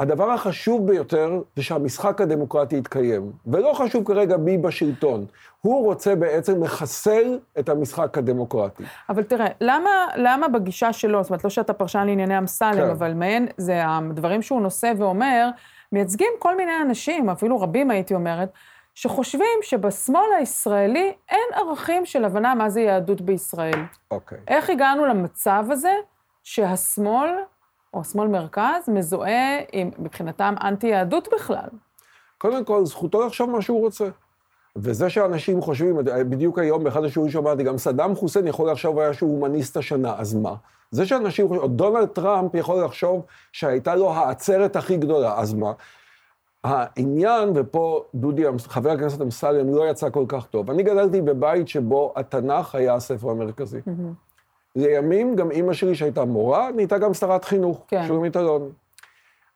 [0.00, 5.26] הדבר החשוב ביותר זה שהמשחק הדמוקרטי יתקיים, ולא חשוב כרגע מי בשלטון.
[5.60, 8.82] הוא רוצה בעצם לחסל את המשחק הדמוקרטי.
[9.08, 12.90] אבל תראה, למה, למה בגישה שלו, זאת אומרת, לא שאתה פרשן לענייני אמסלם, כן.
[12.90, 15.48] אבל מעין, זה הדברים שהוא נושא ואומר,
[15.94, 18.52] מייצגים כל מיני אנשים, אפילו רבים הייתי אומרת,
[18.94, 23.84] שחושבים שבשמאל הישראלי אין ערכים של הבנה מה זה יהדות בישראל.
[24.10, 24.38] אוקיי.
[24.48, 25.94] איך הגענו למצב הזה
[26.42, 27.30] שהשמאל,
[27.94, 31.68] או השמאל מרכז, מזוהה עם, מבחינתם, אנטי-יהדות בכלל?
[32.38, 34.08] קודם כל, זכותו לחשוב מה שהוא רוצה.
[34.76, 39.30] וזה שאנשים חושבים, בדיוק היום, באחד השיעורים שאמרתי, גם סדאם חוסיין יכול לחשוב היה שהוא
[39.30, 40.54] הומניסט השנה, אז מה?
[40.90, 43.22] זה שאנשים חושבים, או דונלד טראמפ יכול לחשוב
[43.52, 45.72] שהייתה לו העצרת הכי גדולה, אז מה?
[46.64, 52.12] העניין, ופה דודי, חבר הכנסת אמסלם לא יצא כל כך טוב, אני גדלתי בבית שבו
[52.16, 53.78] התנ"ך היה הספר המרכזי.
[53.78, 54.34] Mm-hmm.
[54.76, 58.04] לימים, גם אימא שלי, שהייתה מורה, נהייתה גם שרת חינוך, כן.
[58.06, 58.68] שולמית אלוני.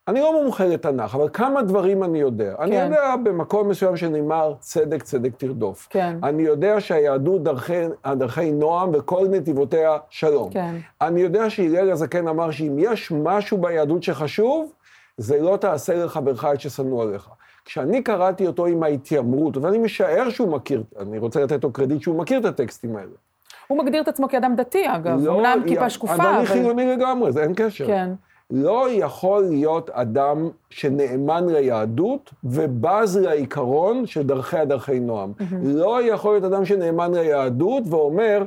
[0.09, 2.55] אני לא מומחה לתנ"ך, אבל כמה דברים אני יודע.
[2.57, 2.63] כן.
[2.63, 5.87] אני יודע במקום מסוים שנאמר, צדק צדק תרדוף.
[5.91, 6.17] כן.
[6.23, 7.83] אני יודע שהיהדות דרכי,
[8.17, 10.51] דרכי נועם וכל נתיבותיה שלום.
[10.51, 10.75] כן.
[11.01, 14.73] אני יודע שהלל הזקן אמר שאם יש משהו ביהדות שחשוב,
[15.17, 17.29] זה לא תעשה לחברך את ששנוא עליך.
[17.65, 22.19] כשאני קראתי אותו עם ההתיימרות, ואני משער שהוא מכיר, אני רוצה לתת לו קרדיט שהוא
[22.19, 23.11] מכיר את הטקסטים האלה.
[23.67, 26.27] הוא מגדיר את עצמו כאדם דתי, אגב, לא, אומנם י- כיפה שקופה, אבל...
[26.27, 26.47] אני אבל...
[26.47, 27.87] חילוני לגמרי, זה אין קשר.
[27.87, 28.11] כן.
[28.51, 35.33] לא יכול להיות אדם שנאמן ליהדות ובז לעיקרון של דרכיה דרכי נועם.
[35.63, 38.45] לא יכול להיות אדם שנאמן ליהדות ואומר,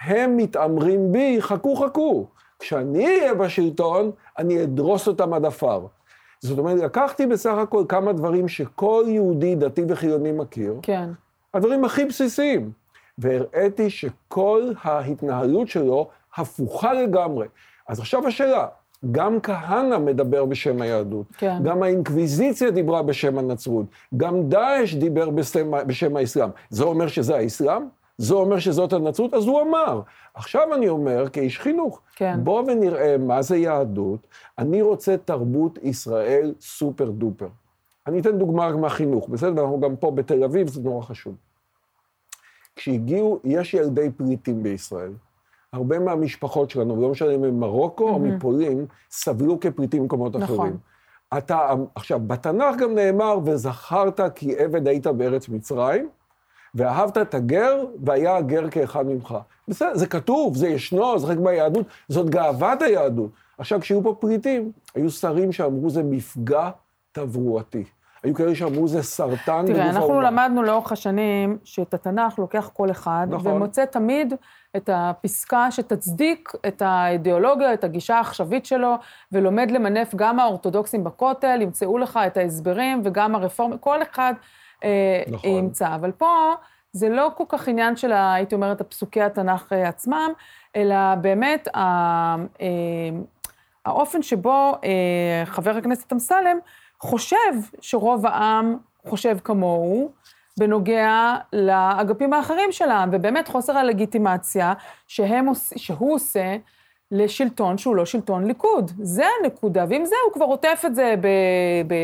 [0.00, 2.26] הם מתעמרים בי, חכו חכו.
[2.58, 5.86] כשאני אהיה בשלטון, אני אדרוס אותם עד עפר.
[6.40, 11.10] זאת אומרת, לקחתי בסך הכל כמה דברים שכל יהודי דתי וחילוני מכיר, כן.
[11.54, 12.70] הדברים הכי בסיסיים,
[13.18, 17.46] והראיתי שכל ההתנהלות שלו הפוכה לגמרי.
[17.88, 18.66] אז עכשיו השאלה,
[19.10, 21.58] גם כהנא מדבר בשם היהדות, כן.
[21.62, 23.86] גם האינקוויזיציה דיברה בשם הנצרות,
[24.16, 26.50] גם דאעש דיבר בשם, בשם האסלאם.
[26.70, 27.82] זה אומר שזה האסלאם?
[28.18, 29.34] זה אומר שזאת הנצרות?
[29.34, 30.00] אז הוא אמר.
[30.34, 32.40] עכשיו אני אומר, כאיש חינוך, כן.
[32.44, 34.26] בוא ונראה מה זה יהדות.
[34.58, 37.48] אני רוצה תרבות ישראל סופר דופר.
[38.06, 39.62] אני אתן דוגמה רק מהחינוך, בסדר?
[39.62, 41.34] אנחנו גם פה בתל אביב, זה נורא חשוב.
[42.76, 45.12] כשהגיעו, יש ילדי פליטים בישראל.
[45.72, 48.36] הרבה מהמשפחות שלנו, לא משנה אם הם ממרוקו או מהמם.
[48.36, 50.56] מפולין, סבלו כפליטים במקומות נכון.
[50.56, 50.76] אחרים.
[51.38, 56.08] אתה, עכשיו, בתנ"ך גם נאמר, וזכרת כי עבד היית בארץ מצרים,
[56.74, 59.34] ואהבת את הגר, והיה הגר כאחד ממך.
[59.68, 63.30] בסדר, זה כתוב, זה ישנו, זה חלק מהיהדות, זאת גאוות היהדות.
[63.58, 66.70] עכשיו, כשהיו פה פליטים, היו שרים שאמרו זה מפגע
[67.12, 67.84] תברואתי.
[68.22, 70.30] היו כאלה שאמרו זה סרטן בגוף תראה, אנחנו האומה.
[70.30, 73.52] למדנו לאורך השנים שאת התנ"ך לוקח כל אחד, נכון.
[73.52, 74.34] ומוצא תמיד
[74.76, 78.94] את הפסקה שתצדיק את האידיאולוגיה, את הגישה העכשווית שלו,
[79.32, 84.34] ולומד למנף גם האורתודוקסים בכותל, ימצאו לך את ההסברים, וגם הרפורמים, כל אחד
[84.84, 85.50] אה, נכון.
[85.50, 85.94] ימצא.
[85.94, 86.54] אבל פה
[86.92, 90.30] זה לא כל כך עניין של, הייתי אומרת, הפסוקי התנ"ך אה, עצמם,
[90.76, 91.80] אלא באמת ה,
[92.60, 92.68] אה,
[93.86, 96.58] האופן שבו אה, חבר הכנסת אמסלם
[97.00, 97.36] חושב
[97.80, 98.76] שרוב העם
[99.06, 100.10] חושב כמוהו,
[100.58, 104.72] בנוגע לאגפים האחרים של העם, ובאמת חוסר הלגיטימציה
[105.06, 105.46] שהם,
[105.76, 106.56] שהוא עושה
[107.10, 108.90] לשלטון שהוא לא שלטון ליכוד.
[109.02, 111.26] זה הנקודה, ועם זה הוא כבר עוטף את זה ב,
[111.86, 111.94] ב,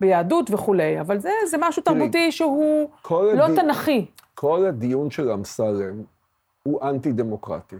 [0.00, 4.06] ביהדות וכולי, אבל זה, זה משהו תראי, תרבותי שהוא לא הדי- תנכי.
[4.34, 6.02] כל הדיון של אמסלם
[6.62, 7.76] הוא אנטי-דמוקרטי.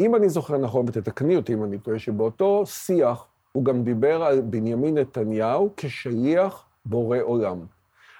[0.00, 4.40] אם אני זוכר נכון, ותתקני אותי אם אני טועה, שבאותו שיח הוא גם דיבר על
[4.40, 7.58] בנימין נתניהו כשליח בורא עולם.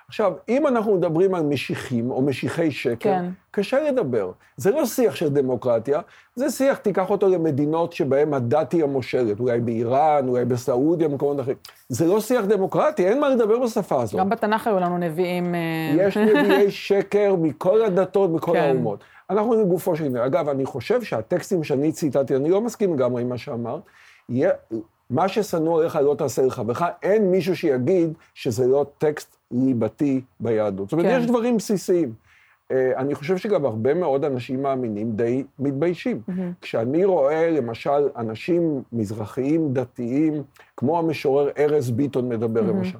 [0.08, 3.24] עכשיו, אם אנחנו מדברים על משיחים או משיחי שקר, כן.
[3.50, 4.32] קשה לדבר.
[4.56, 6.00] זה לא שיח של דמוקרטיה,
[6.34, 11.56] זה שיח, תיקח אותו למדינות שבהן הדת היא המושלת, אולי באיראן, אולי בסעודיה, במקומות אחרים.
[11.88, 14.20] זה לא שיח דמוקרטי, אין מה לדבר בשפה הזאת.
[14.20, 15.54] גם בתנ"ך היו לנו נביאים...
[15.54, 15.60] אה,
[15.96, 18.58] יש נביאי שקר מכל הדתות, מכל כן.
[18.58, 19.04] האומות.
[19.30, 20.24] אנחנו לגופו של עניין.
[20.24, 23.80] אגב, אני חושב שהטקסטים שאני ציטטתי, אני לא מסכים לגמרי עם מה שאמרת,
[25.11, 30.88] מה ששנוא עליך לא תעשה לחברך, אין מישהו שיגיד שזה לא טקסט ליבתי ביהדות.
[30.88, 31.18] זאת אומרת, כן.
[31.20, 32.12] יש דברים בסיסיים.
[32.70, 36.20] אה, אני חושב שגם הרבה מאוד אנשים מאמינים די מתביישים.
[36.28, 36.52] מהמם.
[36.61, 40.42] כשאני רואה, למשל, אנשים מזרחיים דתיים,
[40.76, 42.78] כמו המשורר ארז ביטון מדבר, מהמם.
[42.78, 42.98] למשל,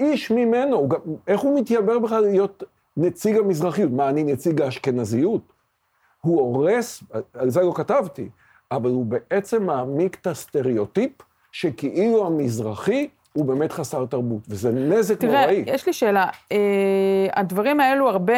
[0.00, 2.62] איש ממנו, הוא גם, איך הוא מתייבר בכלל להיות
[2.96, 3.90] נציג המזרחיות?
[3.90, 5.52] מה, אני נציג האשכנזיות?
[6.20, 7.02] הוא הורס,
[7.34, 8.28] על זה לא כתבתי,
[8.70, 11.12] אבל הוא בעצם מעמיק את הסטריאוטיפ
[11.52, 15.64] שכאילו המזרחי הוא באמת חסר תרבות, וזה נזק תראה, נוראי.
[15.66, 16.26] יש לי שאלה.
[16.52, 18.34] אה, הדברים האלו הרבה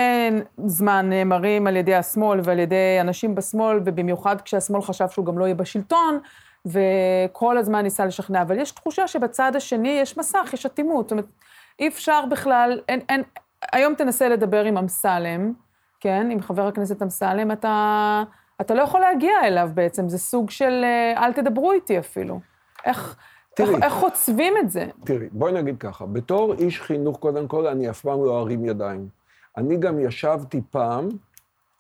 [0.67, 5.45] זמן נאמרים על ידי השמאל ועל ידי אנשים בשמאל, ובמיוחד כשהשמאל חשב שהוא גם לא
[5.45, 6.19] יהיה בשלטון,
[6.67, 8.43] וכל הזמן ניסה לשכנע.
[8.43, 11.05] אבל יש תחושה שבצד השני יש מסך, יש אטימות.
[11.05, 11.27] זאת אומרת,
[11.79, 13.23] אי אפשר בכלל, אין, אין,
[13.73, 15.53] היום תנסה לדבר עם אמסלם,
[16.01, 18.23] כן, עם חבר הכנסת אמסלם, אתה,
[18.61, 22.54] אתה לא יכול להגיע אליו בעצם, זה סוג של אה, אל תדברו איתי אפילו.
[22.85, 23.17] איך,
[23.59, 23.83] איך, תראי.
[23.83, 24.87] איך חוצבים את זה?
[25.05, 29.09] תראי, בואי נגיד ככה, בתור איש חינוך, קודם כל, אני אף פעם לא ארים ידיים.
[29.57, 31.09] אני גם ישבתי פעם,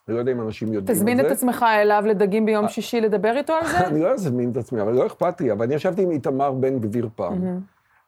[0.09, 0.92] אני לא יודע אם אנשים יודעים את זה.
[0.94, 3.86] תזמין את עצמך אליו לדגים ביום שישי לדבר איתו על זה?
[3.88, 6.78] אני לא אזמין את עצמי, אבל לא אכפת לי, אבל אני ישבתי עם איתמר בן
[6.78, 7.61] גביר פעם.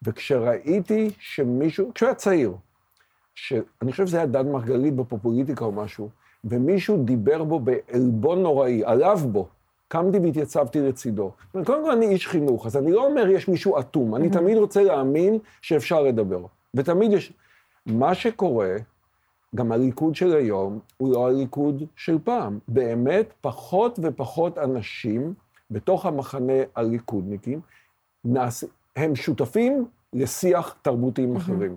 [0.03, 2.55] וכשראיתי שמישהו, כשהוא היה צעיר,
[3.35, 6.09] שאני חושב שזה היה דן מרגלית בפופוליטיקה או משהו,
[6.45, 9.49] ומישהו דיבר בו בעלבון נוראי, עליו בו,
[9.89, 11.31] קמתי והתייצבתי לצידו.
[11.53, 14.83] קודם כל אני איש חינוך, אז אני לא אומר יש מישהו אטום, אני תמיד רוצה
[14.83, 16.41] להאמין שאפשר לדבר.
[16.75, 17.33] ותמיד יש...
[17.87, 18.77] מה שקורה,
[19.55, 22.59] גם הליכוד של היום הוא לא הליכוד של פעם.
[22.69, 25.35] באמת, פחות ופחות אנשים
[25.71, 27.61] בתוך המחנה הליכודניקים,
[28.25, 28.65] נעש...
[28.97, 31.77] הם שותפים לשיח תרבותיים אחרים.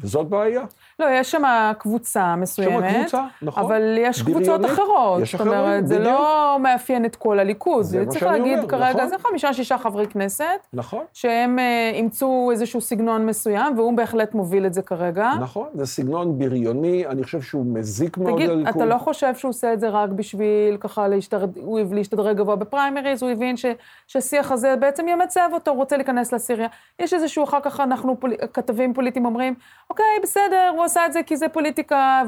[0.00, 0.62] וזאת בעיה.
[0.98, 1.42] לא, יש שם
[1.78, 2.90] קבוצה מסוימת.
[2.90, 3.64] שם קבוצה, נכון.
[3.64, 4.48] אבל יש בריונית.
[4.48, 5.22] קבוצות אחרות.
[5.22, 6.12] יש זאת אחרות, אומרת, זה בדיוק.
[6.12, 7.82] לא מאפיין את כל הליכוד.
[7.82, 9.08] זה מה צריך שאני להגיד אומר, כרגע, נכון.
[9.08, 11.04] זה חמישה-שישה חברי כנסת, נכון.
[11.12, 15.30] שהם אה, אימצו איזשהו סגנון מסוים, והוא בהחלט מוביל את זה כרגע.
[15.40, 18.76] נכון, זה סגנון בריוני, אני חושב שהוא מזיק מאוד תגיד, לליכוד.
[18.76, 23.22] אתה לא חושב שהוא עושה את זה רק בשביל ככה להשתרד, הוא להשתדרג גבוה בפריימריז,
[23.22, 23.66] הוא הבין ש,
[24.06, 26.68] שהשיח הזה בעצם ימצב אותו, רוצה להיכנס לעשירייה.
[26.98, 29.54] יש איזשהו, אחר כך אנחנו, פול, כתבים פוליטיים אומרים,
[29.90, 32.22] אוקיי, בסדר, הוא עשה את זה כי זה פוליטיקה,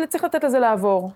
[0.00, 1.10] וצריך לתת לזה לעבור.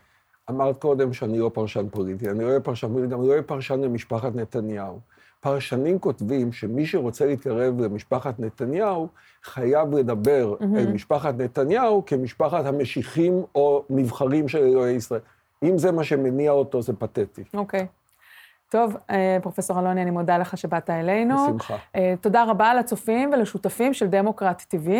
[0.50, 4.98] אמרת קודם שאני לא פרשן פוליטי, אני רואה פרשן פוליטי, אני רואה פרשן למשפחת נתניהו.
[5.40, 9.08] פרשנים כותבים שמי שרוצה להתקרב למשפחת נתניהו,
[9.42, 10.76] חייב לדבר מהמם.
[10.76, 15.20] אל משפחת נתניהו כמשפחת המשיחים או נבחרים של אלוהי ישראל.
[15.62, 17.42] אם זה מה שמניע אותו, זה פתטי.
[17.54, 17.86] אוקיי.
[18.74, 21.46] טוב, אה, פרופסור אלוני, אני מודה לך שבאת אלינו.
[21.46, 21.76] בשמחה.
[21.96, 24.90] אה, תודה רבה לשותפים ולשותפים של דמוקרט TV.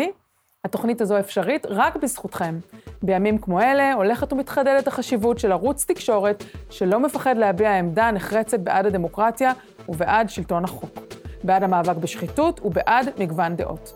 [0.65, 2.59] התוכנית הזו אפשרית רק בזכותכם.
[3.03, 8.85] בימים כמו אלה הולכת ומתחדדת החשיבות של ערוץ תקשורת שלא מפחד להביע עמדה נחרצת בעד
[8.85, 9.51] הדמוקרטיה
[9.89, 10.99] ובעד שלטון החוק,
[11.43, 13.93] בעד המאבק בשחיתות ובעד מגוון דעות.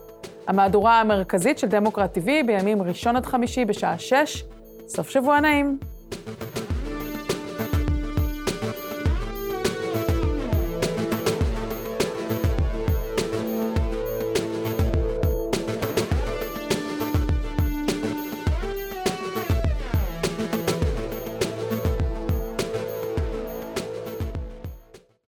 [0.47, 4.43] המהדורה המרכזית של דמוקרט TV בימים ראשון עד חמישי בשעה שש.
[4.87, 5.79] סוף שבוע נעים.